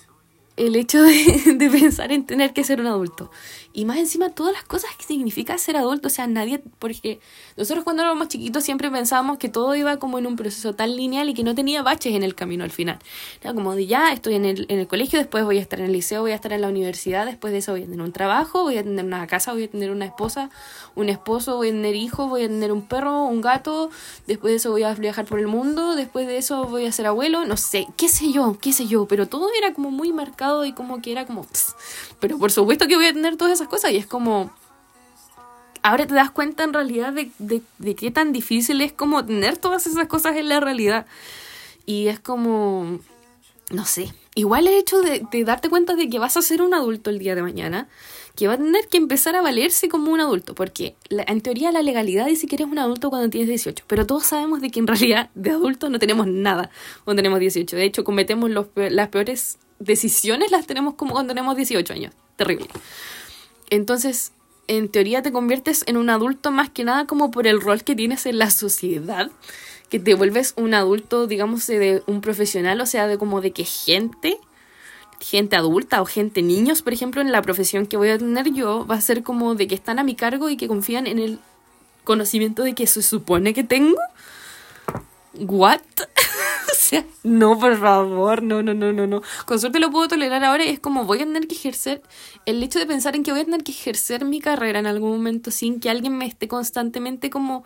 el 0.56 0.76
hecho 0.76 1.02
de, 1.02 1.42
de, 1.56 1.70
pensar 1.70 2.12
en 2.12 2.24
tener 2.24 2.52
que 2.52 2.62
ser 2.62 2.80
un 2.80 2.86
adulto. 2.86 3.32
Y 3.72 3.84
más 3.84 3.98
encima 3.98 4.30
todas 4.30 4.52
las 4.52 4.64
cosas 4.64 4.90
que 4.96 5.04
significa 5.04 5.56
ser 5.58 5.76
adulto. 5.76 6.08
O 6.08 6.10
sea, 6.10 6.26
nadie, 6.26 6.62
porque 6.78 7.20
nosotros 7.56 7.84
cuando 7.84 8.02
éramos 8.02 8.28
chiquitos 8.28 8.64
siempre 8.64 8.90
pensábamos 8.90 9.38
que 9.38 9.48
todo 9.48 9.74
iba 9.74 9.98
como 9.98 10.18
en 10.18 10.26
un 10.26 10.36
proceso 10.36 10.74
tan 10.74 10.96
lineal 10.96 11.28
y 11.28 11.34
que 11.34 11.44
no 11.44 11.54
tenía 11.54 11.82
baches 11.82 12.14
en 12.14 12.22
el 12.22 12.34
camino 12.34 12.64
al 12.64 12.70
final. 12.70 12.98
Era 13.40 13.54
como 13.54 13.74
de 13.74 13.86
ya, 13.86 14.12
estoy 14.12 14.34
en 14.34 14.44
el, 14.44 14.66
en 14.68 14.78
el 14.78 14.86
colegio, 14.86 15.18
después 15.18 15.44
voy 15.44 15.58
a 15.58 15.60
estar 15.60 15.80
en 15.80 15.86
el 15.86 15.92
liceo, 15.92 16.22
voy 16.22 16.32
a 16.32 16.34
estar 16.34 16.52
en 16.52 16.60
la 16.60 16.68
universidad, 16.68 17.26
después 17.26 17.52
de 17.52 17.58
eso 17.58 17.72
voy 17.72 17.82
a 17.82 17.86
tener 17.86 18.00
un 18.00 18.12
trabajo, 18.12 18.62
voy 18.62 18.78
a 18.78 18.82
tener 18.82 19.04
una 19.04 19.26
casa, 19.26 19.52
voy 19.52 19.64
a 19.64 19.70
tener 19.70 19.90
una 19.90 20.04
esposa, 20.04 20.50
un 20.94 21.08
esposo, 21.08 21.56
voy 21.56 21.68
a 21.68 21.72
tener 21.72 21.94
hijos, 21.94 22.28
voy 22.28 22.44
a 22.44 22.48
tener 22.48 22.72
un 22.72 22.82
perro, 22.82 23.24
un 23.24 23.40
gato, 23.40 23.90
después 24.26 24.52
de 24.52 24.56
eso 24.56 24.70
voy 24.70 24.82
a 24.82 24.94
viajar 24.94 25.24
por 25.24 25.38
el 25.38 25.46
mundo, 25.46 25.94
después 25.94 26.26
de 26.26 26.38
eso 26.38 26.64
voy 26.64 26.86
a 26.86 26.92
ser 26.92 27.06
abuelo, 27.06 27.44
no 27.44 27.56
sé, 27.56 27.86
qué 27.96 28.08
sé 28.08 28.32
yo, 28.32 28.58
qué 28.60 28.72
sé 28.72 28.86
yo, 28.86 29.06
pero 29.06 29.26
todo 29.26 29.48
era 29.56 29.72
como 29.72 29.90
muy 29.90 30.12
marcado 30.12 30.64
y 30.64 30.72
como 30.72 31.00
que 31.00 31.12
era 31.12 31.26
como... 31.26 31.46
pero 32.20 32.38
por 32.38 32.52
supuesto 32.52 32.86
que 32.86 32.96
voy 32.96 33.06
a 33.06 33.12
tener 33.12 33.36
todas 33.36 33.54
esas 33.54 33.61
cosas 33.68 33.92
y 33.92 33.96
es 33.96 34.06
como... 34.06 34.52
Ahora 35.84 36.06
te 36.06 36.14
das 36.14 36.30
cuenta 36.30 36.62
en 36.62 36.72
realidad 36.72 37.12
de, 37.12 37.30
de, 37.38 37.60
de 37.78 37.94
qué 37.96 38.12
tan 38.12 38.32
difícil 38.32 38.80
es 38.80 38.92
como 38.92 39.24
tener 39.24 39.56
todas 39.56 39.86
esas 39.86 40.06
cosas 40.06 40.36
en 40.36 40.48
la 40.48 40.60
realidad. 40.60 41.06
Y 41.86 42.08
es 42.08 42.20
como... 42.20 43.00
No 43.70 43.84
sé. 43.84 44.14
Igual 44.34 44.68
el 44.68 44.74
hecho 44.74 45.00
de, 45.00 45.26
de 45.30 45.44
darte 45.44 45.68
cuenta 45.68 45.94
de 45.94 46.08
que 46.08 46.18
vas 46.18 46.36
a 46.36 46.42
ser 46.42 46.62
un 46.62 46.74
adulto 46.74 47.10
el 47.10 47.18
día 47.18 47.34
de 47.34 47.42
mañana 47.42 47.88
que 48.36 48.48
va 48.48 48.54
a 48.54 48.56
tener 48.56 48.88
que 48.88 48.96
empezar 48.96 49.36
a 49.36 49.42
valerse 49.42 49.88
como 49.88 50.10
un 50.10 50.20
adulto, 50.20 50.54
porque 50.54 50.96
en 51.10 51.40
teoría 51.42 51.70
la 51.70 51.82
legalidad 51.82 52.26
dice 52.26 52.46
que 52.46 52.56
eres 52.56 52.66
un 52.66 52.78
adulto 52.78 53.10
cuando 53.10 53.28
tienes 53.28 53.48
18, 53.48 53.84
pero 53.86 54.06
todos 54.06 54.24
sabemos 54.24 54.60
de 54.60 54.70
que 54.70 54.80
en 54.80 54.86
realidad 54.86 55.30
de 55.34 55.50
adultos 55.50 55.90
no 55.90 55.98
tenemos 55.98 56.26
nada 56.26 56.70
cuando 57.04 57.20
tenemos 57.20 57.40
18. 57.40 57.76
De 57.76 57.84
hecho, 57.84 58.04
cometemos 58.04 58.50
los, 58.50 58.68
las 58.74 59.08
peores 59.08 59.58
decisiones, 59.78 60.50
las 60.50 60.66
tenemos 60.66 60.94
como 60.94 61.12
cuando 61.12 61.34
tenemos 61.34 61.56
18 61.56 61.92
años. 61.92 62.14
Terrible. 62.36 62.68
Entonces, 63.72 64.32
en 64.68 64.90
teoría 64.90 65.22
te 65.22 65.32
conviertes 65.32 65.82
en 65.86 65.96
un 65.96 66.10
adulto 66.10 66.50
más 66.50 66.68
que 66.68 66.84
nada 66.84 67.06
como 67.06 67.30
por 67.30 67.46
el 67.46 67.58
rol 67.58 67.82
que 67.82 67.94
tienes 67.94 68.26
en 68.26 68.36
la 68.36 68.50
sociedad, 68.50 69.30
que 69.88 69.98
te 69.98 70.12
vuelves 70.12 70.52
un 70.58 70.74
adulto, 70.74 71.26
digamos, 71.26 71.66
de 71.68 72.02
un 72.06 72.20
profesional, 72.20 72.82
o 72.82 72.84
sea, 72.84 73.06
de 73.06 73.16
como 73.16 73.40
de 73.40 73.52
que 73.52 73.64
gente 73.64 74.36
gente 75.20 75.56
adulta 75.56 76.02
o 76.02 76.04
gente 76.04 76.42
niños, 76.42 76.82
por 76.82 76.92
ejemplo, 76.92 77.22
en 77.22 77.32
la 77.32 77.40
profesión 77.40 77.86
que 77.86 77.96
voy 77.96 78.10
a 78.10 78.18
tener 78.18 78.52
yo, 78.52 78.86
va 78.86 78.96
a 78.96 79.00
ser 79.00 79.22
como 79.22 79.54
de 79.54 79.68
que 79.68 79.74
están 79.74 79.98
a 79.98 80.04
mi 80.04 80.16
cargo 80.16 80.50
y 80.50 80.58
que 80.58 80.68
confían 80.68 81.06
en 81.06 81.18
el 81.18 81.38
conocimiento 82.04 82.64
de 82.64 82.74
que 82.74 82.86
se 82.86 83.02
supone 83.02 83.54
que 83.54 83.64
tengo. 83.64 83.96
¿What? 85.38 85.80
no, 87.22 87.58
por 87.58 87.78
favor, 87.78 88.42
no, 88.42 88.62
no, 88.62 88.74
no, 88.74 88.92
no, 88.92 89.06
no. 89.06 89.22
Con 89.46 89.60
suerte 89.60 89.80
lo 89.80 89.90
puedo 89.90 90.08
tolerar 90.08 90.44
ahora 90.44 90.64
y 90.64 90.68
es 90.68 90.80
como 90.80 91.04
voy 91.04 91.18
a 91.18 91.24
tener 91.24 91.46
que 91.46 91.54
ejercer, 91.54 92.02
el 92.46 92.62
hecho 92.62 92.78
de 92.78 92.86
pensar 92.86 93.16
en 93.16 93.22
que 93.22 93.32
voy 93.32 93.40
a 93.40 93.44
tener 93.44 93.62
que 93.62 93.72
ejercer 93.72 94.24
mi 94.24 94.40
carrera 94.40 94.78
en 94.78 94.86
algún 94.86 95.12
momento 95.12 95.50
sin 95.50 95.80
que 95.80 95.90
alguien 95.90 96.16
me 96.16 96.26
esté 96.26 96.48
constantemente 96.48 97.30
como 97.30 97.64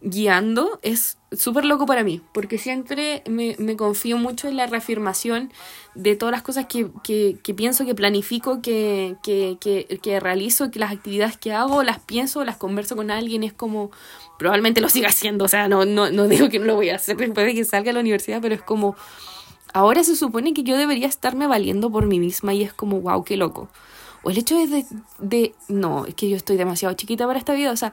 guiando 0.00 0.78
es 0.82 1.18
súper 1.32 1.64
loco 1.64 1.86
para 1.86 2.04
mí, 2.04 2.20
porque 2.32 2.58
siempre 2.58 3.22
me, 3.28 3.56
me, 3.58 3.76
confío 3.76 4.16
mucho 4.18 4.46
en 4.46 4.56
la 4.56 4.66
reafirmación 4.66 5.52
de 5.94 6.16
todas 6.16 6.32
las 6.32 6.42
cosas 6.42 6.66
que, 6.66 6.88
que, 7.02 7.38
que 7.42 7.54
pienso, 7.54 7.84
que 7.84 7.94
planifico, 7.94 8.60
que, 8.62 9.16
que, 9.22 10.20
realizo, 10.20 10.70
que 10.70 10.78
las 10.78 10.92
actividades 10.92 11.36
que 11.36 11.52
hago, 11.52 11.82
las 11.82 11.98
pienso, 11.98 12.44
las 12.44 12.56
converso 12.56 12.94
con 12.94 13.10
alguien, 13.10 13.42
es 13.42 13.52
como, 13.52 13.90
probablemente 14.38 14.80
lo 14.80 14.88
siga 14.88 15.08
haciendo, 15.08 15.44
o 15.44 15.48
sea, 15.48 15.68
no, 15.68 15.84
no, 15.84 16.10
no 16.10 16.28
digo 16.28 16.48
que 16.48 16.58
no 16.58 16.66
lo 16.66 16.74
voy 16.74 16.90
a 16.90 16.96
hacer 16.96 17.16
después 17.16 17.46
de 17.46 17.54
que 17.54 17.64
salga 17.64 17.90
a 17.90 17.94
la 17.94 18.00
universidad, 18.00 18.40
pero 18.40 18.54
es 18.54 18.62
como, 18.62 18.96
ahora 19.72 20.02
se 20.04 20.16
supone 20.16 20.54
que 20.54 20.62
yo 20.62 20.76
debería 20.76 21.06
estarme 21.06 21.46
valiendo 21.46 21.90
por 21.90 22.06
mí 22.06 22.18
misma 22.18 22.54
y 22.54 22.62
es 22.62 22.72
como, 22.72 23.00
wow, 23.00 23.24
qué 23.24 23.36
loco. 23.36 23.68
O 24.22 24.30
el 24.30 24.38
hecho 24.38 24.56
de, 24.56 24.84
de, 25.18 25.54
no, 25.68 26.06
es 26.06 26.14
que 26.14 26.28
yo 26.28 26.36
estoy 26.36 26.56
demasiado 26.56 26.94
chiquita 26.94 27.26
para 27.26 27.38
esta 27.38 27.54
vida, 27.54 27.70
o 27.70 27.76
sea, 27.76 27.92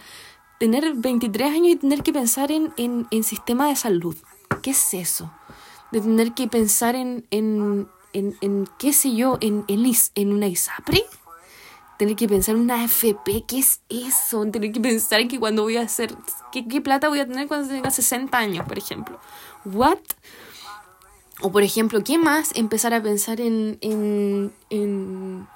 tener 0.59 0.93
23 0.93 1.51
años 1.51 1.67
y 1.67 1.75
tener 1.75 2.03
que 2.03 2.13
pensar 2.13 2.51
en, 2.51 2.73
en, 2.77 3.05
en 3.11 3.23
sistema 3.23 3.67
de 3.67 3.75
salud. 3.75 4.15
¿Qué 4.61 4.71
es 4.71 4.93
eso? 4.93 5.31
De 5.91 6.01
tener 6.01 6.33
que 6.33 6.47
pensar 6.47 6.95
en, 6.95 7.25
en, 7.31 7.87
en, 8.13 8.35
en 8.41 8.67
qué 8.79 8.93
sé 8.93 9.15
yo, 9.15 9.37
en, 9.41 9.65
en, 9.67 9.85
en 10.15 10.33
una 10.33 10.47
ISAPRE. 10.47 11.03
Tener 12.03 12.17
que 12.17 12.27
pensar 12.27 12.55
en 12.55 12.61
una 12.63 12.83
FP, 12.83 13.45
¿qué 13.47 13.59
es 13.59 13.79
eso? 13.87 14.45
Tener 14.47 14.73
que 14.73 14.81
pensar 14.81 15.21
en 15.21 15.29
que 15.29 15.39
cuando 15.39 15.63
voy 15.63 15.77
a 15.77 15.83
hacer, 15.83 16.13
¿qué, 16.51 16.81
plata 16.81 17.07
voy 17.07 17.21
a 17.21 17.25
tener 17.25 17.47
cuando 17.47 17.69
tenga 17.69 17.91
60 17.91 18.37
años, 18.37 18.67
por 18.67 18.77
ejemplo? 18.77 19.21
¿What? 19.63 19.99
O 21.39 21.49
por 21.49 21.63
ejemplo, 21.63 22.03
¿qué 22.03 22.17
más? 22.17 22.51
Empezar 22.57 22.93
a 22.93 23.01
pensar 23.01 23.39
en, 23.39 23.77
en, 23.79 24.51
en, 24.69 25.47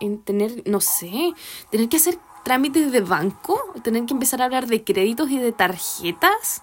en 0.00 0.18
tener, 0.20 0.62
no 0.66 0.82
sé, 0.82 1.32
tener 1.70 1.88
que 1.88 1.96
hacer 1.96 2.18
trámites 2.44 2.92
de 2.92 3.00
banco, 3.00 3.58
tener 3.82 4.04
que 4.04 4.12
empezar 4.12 4.42
a 4.42 4.44
hablar 4.44 4.66
de 4.66 4.84
créditos 4.84 5.30
y 5.30 5.38
de 5.38 5.52
tarjetas. 5.52 6.60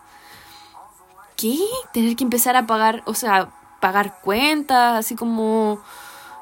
¿Qué? 1.35 1.57
Tener 1.93 2.15
que 2.15 2.25
empezar 2.25 2.55
a 2.55 2.67
pagar, 2.67 3.01
o 3.07 3.15
sea, 3.15 3.49
pagar 3.79 4.19
cuentas, 4.21 4.99
así 4.99 5.15
como 5.15 5.81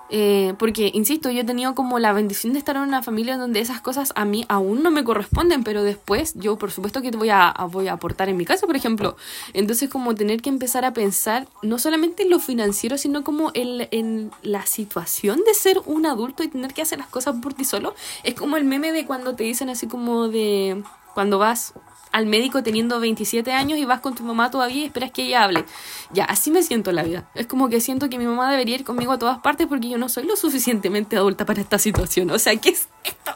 eh, 0.09 0.53
porque, 0.57 0.91
insisto, 0.93 1.29
yo 1.29 1.41
he 1.41 1.43
tenido 1.43 1.75
como 1.75 1.99
la 1.99 2.13
bendición 2.13 2.53
de 2.53 2.59
estar 2.59 2.75
en 2.75 2.83
una 2.83 3.03
familia 3.03 3.37
donde 3.37 3.59
esas 3.59 3.81
cosas 3.81 4.13
a 4.15 4.25
mí 4.25 4.45
aún 4.47 4.81
no 4.83 4.91
me 4.91 5.03
corresponden, 5.03 5.63
pero 5.63 5.83
después 5.83 6.33
yo 6.35 6.57
por 6.57 6.71
supuesto 6.71 7.01
que 7.01 7.11
te 7.11 7.17
voy 7.17 7.29
a, 7.29 7.53
voy 7.71 7.87
a 7.87 7.93
aportar 7.93 8.29
en 8.29 8.37
mi 8.37 8.45
casa, 8.45 8.65
por 8.65 8.75
ejemplo. 8.75 9.17
Entonces 9.53 9.89
como 9.89 10.15
tener 10.15 10.41
que 10.41 10.49
empezar 10.49 10.85
a 10.85 10.93
pensar 10.93 11.47
no 11.61 11.79
solamente 11.79 12.23
en 12.23 12.29
lo 12.29 12.39
financiero, 12.39 12.97
sino 12.97 13.23
como 13.23 13.51
en, 13.53 13.87
en 13.91 14.31
la 14.41 14.65
situación 14.65 15.41
de 15.45 15.53
ser 15.53 15.81
un 15.85 16.05
adulto 16.05 16.43
y 16.43 16.47
tener 16.47 16.73
que 16.73 16.81
hacer 16.81 16.99
las 16.99 17.07
cosas 17.07 17.35
por 17.41 17.53
ti 17.53 17.65
solo. 17.65 17.93
Es 18.23 18.33
como 18.35 18.57
el 18.57 18.63
meme 18.63 18.91
de 18.91 19.05
cuando 19.05 19.35
te 19.35 19.43
dicen 19.43 19.69
así 19.69 19.87
como 19.87 20.29
de 20.29 20.83
cuando 21.13 21.37
vas 21.37 21.73
al 22.17 22.25
médico 22.25 22.63
teniendo 22.63 22.99
27 22.99 23.51
años 23.51 23.77
y 23.77 23.85
vas 23.85 23.99
con 23.99 24.15
tu 24.15 24.23
mamá 24.23 24.49
todavía 24.49 24.81
y 24.81 24.85
esperas 24.85 25.11
que 25.11 25.21
ella 25.27 25.43
hable. 25.43 25.65
Ya, 26.11 26.25
así 26.25 26.49
me 26.49 26.63
siento 26.63 26.89
en 26.89 26.95
la 26.95 27.03
vida. 27.03 27.29
Es 27.35 27.45
como 27.45 27.69
que 27.69 27.79
siento 27.79 28.09
que 28.09 28.17
mi 28.17 28.25
mamá 28.25 28.49
debería 28.49 28.73
ir 28.73 28.83
conmigo 28.83 29.11
a 29.11 29.19
todas 29.19 29.37
partes 29.37 29.67
porque 29.67 29.87
yo 29.87 29.99
no 29.99 30.09
soy 30.09 30.25
lo 30.25 30.35
suficientemente 30.35 31.15
adulta 31.15 31.45
para 31.45 31.61
esta 31.61 31.77
situación. 31.77 32.31
O 32.31 32.39
sea, 32.39 32.55
¿qué 32.55 32.69
es 32.69 32.87
esto? 33.03 33.31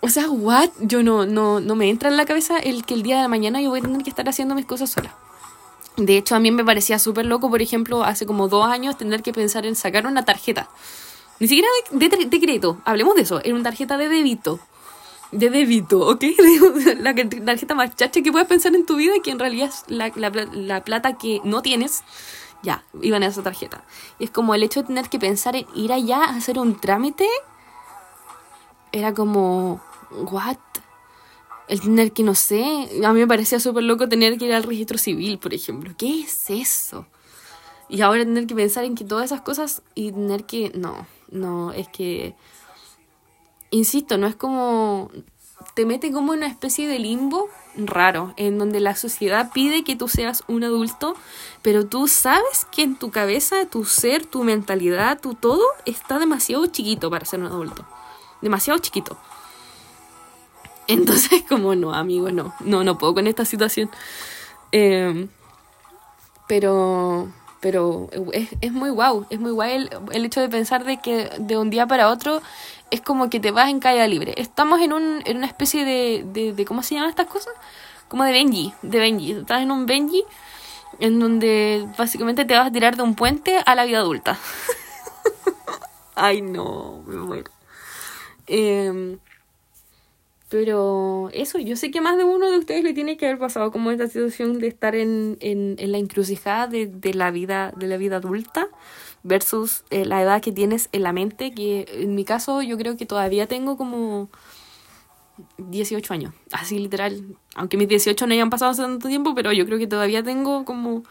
O 0.00 0.10
sea, 0.10 0.28
what? 0.28 0.68
Yo 0.80 1.02
no, 1.02 1.24
no, 1.24 1.58
no 1.58 1.74
me 1.74 1.88
entra 1.88 2.10
en 2.10 2.18
la 2.18 2.26
cabeza 2.26 2.58
el 2.58 2.84
que 2.84 2.92
el 2.92 3.02
día 3.02 3.22
de 3.22 3.28
mañana 3.28 3.62
yo 3.62 3.70
voy 3.70 3.80
a 3.80 3.82
tener 3.82 4.02
que 4.02 4.10
estar 4.10 4.28
haciendo 4.28 4.54
mis 4.54 4.66
cosas 4.66 4.90
sola. 4.90 5.16
De 5.96 6.18
hecho, 6.18 6.34
a 6.34 6.38
mí 6.38 6.50
me 6.50 6.66
parecía 6.66 6.98
súper 6.98 7.24
loco, 7.24 7.48
por 7.48 7.62
ejemplo, 7.62 8.04
hace 8.04 8.26
como 8.26 8.48
dos 8.48 8.68
años 8.68 8.98
tener 8.98 9.22
que 9.22 9.32
pensar 9.32 9.64
en 9.64 9.74
sacar 9.74 10.06
una 10.06 10.26
tarjeta. 10.26 10.68
Ni 11.40 11.48
siquiera 11.48 11.68
de, 11.92 12.08
de, 12.08 12.76
hablemos 12.84 13.14
de 13.14 13.22
eso, 13.22 13.40
en 13.42 13.54
una 13.54 13.64
tarjeta 13.64 13.96
de 13.96 14.10
débito 14.10 14.60
de 15.32 15.50
débito, 15.50 16.00
¿ok? 16.00 16.24
la 17.00 17.14
tarjeta 17.14 17.74
más 17.74 17.94
chacha 17.96 18.22
que 18.22 18.32
puedes 18.32 18.48
pensar 18.48 18.74
en 18.74 18.86
tu 18.86 18.96
vida, 18.96 19.14
que 19.22 19.30
en 19.30 19.38
realidad 19.38 19.68
es 19.68 19.84
la, 19.88 20.12
la, 20.14 20.84
plata 20.84 21.18
que 21.18 21.40
no 21.44 21.62
tienes, 21.62 22.02
ya, 22.62 22.84
iban 23.02 23.22
a 23.22 23.26
esa 23.26 23.42
tarjeta. 23.42 23.84
Y 24.18 24.24
es 24.24 24.30
como 24.30 24.54
el 24.54 24.62
hecho 24.62 24.82
de 24.82 24.88
tener 24.88 25.08
que 25.08 25.18
pensar 25.18 25.56
en 25.56 25.66
ir 25.74 25.92
allá 25.92 26.24
a 26.24 26.36
hacer 26.36 26.58
un 26.58 26.78
trámite, 26.78 27.26
era 28.92 29.12
como, 29.14 29.80
¿what? 30.10 30.56
El 31.68 31.80
tener 31.80 32.12
que, 32.12 32.22
no 32.22 32.34
sé, 32.34 32.88
a 33.04 33.12
mí 33.12 33.20
me 33.20 33.26
parecía 33.26 33.58
súper 33.58 33.82
loco 33.82 34.08
tener 34.08 34.38
que 34.38 34.46
ir 34.46 34.54
al 34.54 34.62
registro 34.62 34.98
civil, 34.98 35.38
por 35.38 35.52
ejemplo. 35.52 35.92
¿Qué 35.98 36.20
es 36.20 36.48
eso? 36.48 37.06
Y 37.88 38.00
ahora 38.02 38.24
tener 38.24 38.46
que 38.46 38.54
pensar 38.54 38.84
en 38.84 38.94
que 38.94 39.04
todas 39.04 39.26
esas 39.26 39.40
cosas 39.40 39.82
y 39.94 40.12
tener 40.12 40.44
que, 40.44 40.70
no, 40.74 41.06
no, 41.30 41.72
es 41.72 41.88
que 41.88 42.34
insisto, 43.70 44.18
no 44.18 44.26
es 44.26 44.36
como 44.36 45.10
te 45.74 45.84
mete 45.84 46.10
como 46.10 46.32
en 46.32 46.38
una 46.38 46.46
especie 46.46 46.88
de 46.88 46.98
limbo 46.98 47.48
raro, 47.76 48.32
en 48.38 48.58
donde 48.58 48.80
la 48.80 48.96
sociedad 48.96 49.50
pide 49.52 49.84
que 49.84 49.94
tú 49.94 50.08
seas 50.08 50.42
un 50.48 50.64
adulto, 50.64 51.14
pero 51.60 51.86
tú 51.86 52.08
sabes 52.08 52.66
que 52.72 52.82
en 52.82 52.96
tu 52.96 53.10
cabeza, 53.10 53.66
tu 53.66 53.84
ser, 53.84 54.24
tu 54.24 54.42
mentalidad, 54.42 55.20
tu 55.20 55.34
todo 55.34 55.62
está 55.84 56.18
demasiado 56.18 56.66
chiquito 56.66 57.10
para 57.10 57.26
ser 57.26 57.40
un 57.40 57.46
adulto. 57.46 57.84
Demasiado 58.40 58.78
chiquito. 58.78 59.18
Entonces, 60.86 61.42
como 61.48 61.74
no, 61.74 61.92
amigo, 61.92 62.30
no, 62.30 62.54
no, 62.60 62.82
no 62.82 62.96
puedo 62.96 63.12
con 63.12 63.26
esta 63.26 63.44
situación. 63.44 63.90
Em, 64.72 65.28
pero, 66.48 67.28
pero 67.60 68.08
es, 68.32 68.48
es, 68.62 68.72
muy 68.72 68.90
guau, 68.90 69.26
es 69.28 69.40
muy 69.40 69.50
guay 69.50 69.74
el, 69.74 69.90
el, 70.12 70.24
hecho 70.24 70.40
de 70.40 70.48
pensar 70.48 70.84
de 70.84 71.00
que 71.00 71.30
de 71.38 71.58
un 71.58 71.70
día 71.70 71.86
para 71.86 72.08
otro 72.08 72.40
es 72.90 73.00
como 73.00 73.30
que 73.30 73.40
te 73.40 73.50
vas 73.50 73.70
en 73.70 73.80
caída 73.80 74.06
libre. 74.06 74.34
Estamos 74.36 74.80
en, 74.80 74.92
un, 74.92 75.22
en 75.24 75.38
una 75.38 75.46
especie 75.46 75.84
de, 75.84 76.24
de, 76.26 76.52
de, 76.52 76.64
¿Cómo 76.64 76.82
se 76.82 76.94
llaman 76.94 77.10
estas 77.10 77.26
cosas? 77.26 77.52
Como 78.08 78.24
de 78.24 78.32
Benji. 78.32 78.72
De 78.82 78.98
Benji. 78.98 79.32
Estás 79.32 79.62
en 79.62 79.70
un 79.70 79.86
Benji 79.86 80.24
en 81.00 81.18
donde 81.18 81.86
básicamente 81.98 82.44
te 82.44 82.54
vas 82.54 82.68
a 82.68 82.72
tirar 82.72 82.96
de 82.96 83.02
un 83.02 83.14
puente 83.14 83.58
a 83.64 83.74
la 83.74 83.84
vida 83.84 83.98
adulta. 83.98 84.38
Ay, 86.14 86.42
no, 86.42 87.02
me 87.06 87.16
muero. 87.16 87.50
Em, 88.46 89.18
pero 90.48 91.28
eso, 91.32 91.58
yo 91.58 91.76
sé 91.76 91.90
que 91.90 92.00
más 92.00 92.16
de 92.16 92.24
uno 92.24 92.50
de 92.50 92.58
ustedes 92.58 92.84
le 92.84 92.94
tiene 92.94 93.16
que 93.16 93.26
haber 93.26 93.38
pasado 93.38 93.72
como 93.72 93.90
esta 93.90 94.06
situación 94.06 94.58
de 94.60 94.68
estar 94.68 94.94
en, 94.94 95.36
en, 95.40 95.76
en 95.78 95.92
la 95.92 95.98
encrucijada 95.98 96.68
de, 96.68 96.86
de, 96.86 97.14
la 97.14 97.30
vida, 97.30 97.72
de 97.76 97.88
la 97.88 97.96
vida 97.96 98.16
adulta 98.16 98.68
versus 99.22 99.84
eh, 99.90 100.04
la 100.04 100.22
edad 100.22 100.40
que 100.40 100.52
tienes 100.52 100.88
en 100.92 101.02
la 101.02 101.12
mente, 101.12 101.52
que 101.52 101.86
en 101.90 102.14
mi 102.14 102.24
caso 102.24 102.62
yo 102.62 102.76
creo 102.76 102.96
que 102.96 103.06
todavía 103.06 103.46
tengo 103.46 103.76
como 103.76 104.28
18 105.58 106.14
años, 106.14 106.34
así 106.52 106.78
literal, 106.78 107.36
aunque 107.54 107.76
mis 107.76 107.88
18 107.88 108.26
no 108.26 108.32
hayan 108.32 108.50
pasado 108.50 108.70
hace 108.70 108.82
tanto 108.82 109.08
tiempo, 109.08 109.34
pero 109.34 109.52
yo 109.52 109.66
creo 109.66 109.78
que 109.78 109.86
todavía 109.86 110.22
tengo 110.22 110.64
como, 110.64 111.02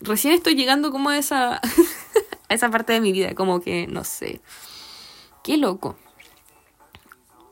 recién 0.00 0.34
estoy 0.34 0.54
llegando 0.54 0.90
como 0.90 1.10
a 1.10 1.18
esa, 1.18 1.56
a 2.48 2.54
esa 2.54 2.70
parte 2.70 2.92
de 2.92 3.00
mi 3.00 3.12
vida, 3.12 3.34
como 3.34 3.60
que, 3.60 3.86
no 3.86 4.04
sé, 4.04 4.40
qué 5.42 5.56
loco. 5.56 5.96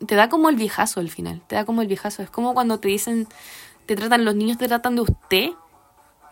Te 0.06 0.14
da 0.14 0.28
como 0.28 0.50
el 0.50 0.56
viejazo 0.56 1.00
al 1.00 1.10
final, 1.10 1.42
te 1.46 1.56
da 1.56 1.64
como 1.64 1.82
el 1.82 1.88
viejazo, 1.88 2.22
es 2.22 2.30
como 2.30 2.54
cuando 2.54 2.78
te 2.80 2.88
dicen, 2.88 3.26
te 3.86 3.96
tratan, 3.96 4.24
los 4.24 4.34
niños 4.34 4.58
te 4.58 4.68
tratan 4.68 4.96
de 4.96 5.02
usted, 5.02 5.50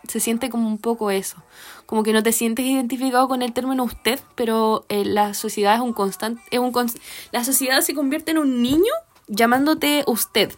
se 0.07 0.19
siente 0.19 0.49
como 0.49 0.67
un 0.67 0.77
poco 0.77 1.11
eso, 1.11 1.37
como 1.85 2.03
que 2.03 2.13
no 2.13 2.23
te 2.23 2.31
sientes 2.31 2.65
identificado 2.65 3.27
con 3.27 3.41
el 3.41 3.53
término 3.53 3.83
usted, 3.83 4.19
pero 4.35 4.85
eh, 4.89 5.05
la 5.05 5.33
sociedad 5.33 5.75
es 5.75 5.81
un 5.81 5.93
constante, 5.93 6.41
es 6.51 6.59
un 6.59 6.73
la 7.31 7.43
sociedad 7.43 7.81
se 7.81 7.93
convierte 7.93 8.31
en 8.31 8.37
un 8.37 8.61
niño 8.61 8.93
llamándote 9.27 10.03
usted. 10.07 10.53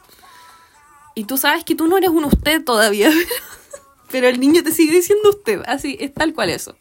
Y 1.16 1.24
tú 1.24 1.38
sabes 1.38 1.64
que 1.64 1.76
tú 1.76 1.88
no 1.88 1.98
eres 1.98 2.10
un 2.10 2.26
usted 2.26 2.64
todavía, 2.64 3.10
pero 4.12 4.28
el 4.28 4.40
niño 4.40 4.64
te 4.64 4.72
sigue 4.72 4.94
diciendo 4.94 5.30
usted, 5.30 5.62
así 5.66 5.98
es 6.00 6.14
tal 6.14 6.34
cual 6.34 6.50
eso. 6.50 6.76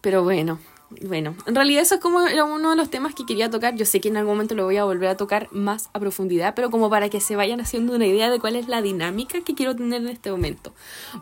Pero 0.00 0.22
bueno, 0.22 0.58
bueno, 0.90 1.34
en 1.46 1.54
realidad 1.54 1.82
eso 1.82 1.96
es 1.96 2.00
como 2.00 2.18
uno 2.18 2.70
de 2.70 2.76
los 2.76 2.90
temas 2.90 3.14
que 3.14 3.26
quería 3.26 3.50
tocar. 3.50 3.74
Yo 3.74 3.84
sé 3.84 4.00
que 4.00 4.08
en 4.08 4.16
algún 4.16 4.34
momento 4.34 4.54
lo 4.54 4.64
voy 4.64 4.76
a 4.76 4.84
volver 4.84 5.08
a 5.08 5.16
tocar 5.16 5.48
más 5.50 5.88
a 5.92 6.00
profundidad, 6.00 6.54
pero 6.54 6.70
como 6.70 6.88
para 6.90 7.08
que 7.08 7.20
se 7.20 7.36
vayan 7.36 7.60
haciendo 7.60 7.94
una 7.94 8.06
idea 8.06 8.30
de 8.30 8.38
cuál 8.38 8.56
es 8.56 8.68
la 8.68 8.82
dinámica 8.82 9.40
que 9.40 9.54
quiero 9.54 9.74
tener 9.74 10.02
en 10.02 10.08
este 10.08 10.30
momento. 10.30 10.72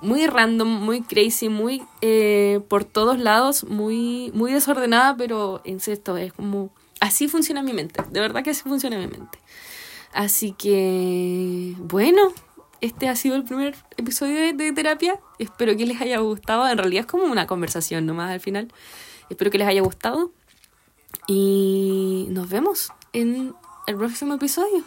Muy 0.00 0.26
random, 0.26 0.68
muy 0.68 1.02
crazy, 1.02 1.48
muy 1.48 1.82
eh, 2.00 2.60
por 2.68 2.84
todos 2.84 3.18
lados, 3.18 3.64
muy, 3.64 4.30
muy 4.34 4.52
desordenada, 4.52 5.16
pero 5.16 5.60
en 5.64 5.80
cierto, 5.80 6.16
es 6.16 6.32
como... 6.32 6.70
Así 7.00 7.26
funciona 7.26 7.62
mi 7.62 7.72
mente, 7.72 8.00
de 8.10 8.20
verdad 8.20 8.44
que 8.44 8.50
así 8.50 8.62
funciona 8.62 8.96
mi 8.96 9.08
mente. 9.08 9.38
Así 10.12 10.52
que, 10.52 11.74
bueno, 11.78 12.32
este 12.80 13.08
ha 13.08 13.16
sido 13.16 13.34
el 13.34 13.44
primer 13.44 13.74
episodio 13.96 14.36
de, 14.36 14.52
de 14.52 14.72
terapia. 14.72 15.18
Espero 15.38 15.76
que 15.76 15.86
les 15.86 16.00
haya 16.00 16.18
gustado. 16.18 16.68
En 16.68 16.78
realidad 16.78 17.00
es 17.00 17.06
como 17.06 17.24
una 17.24 17.46
conversación 17.46 18.06
nomás 18.06 18.30
al 18.30 18.40
final. 18.40 18.68
Espero 19.30 19.50
que 19.50 19.58
les 19.58 19.68
haya 19.68 19.82
gustado 19.82 20.32
y 21.26 22.26
nos 22.30 22.48
vemos 22.48 22.92
en 23.12 23.54
el 23.86 23.96
próximo 23.96 24.34
episodio. 24.34 24.84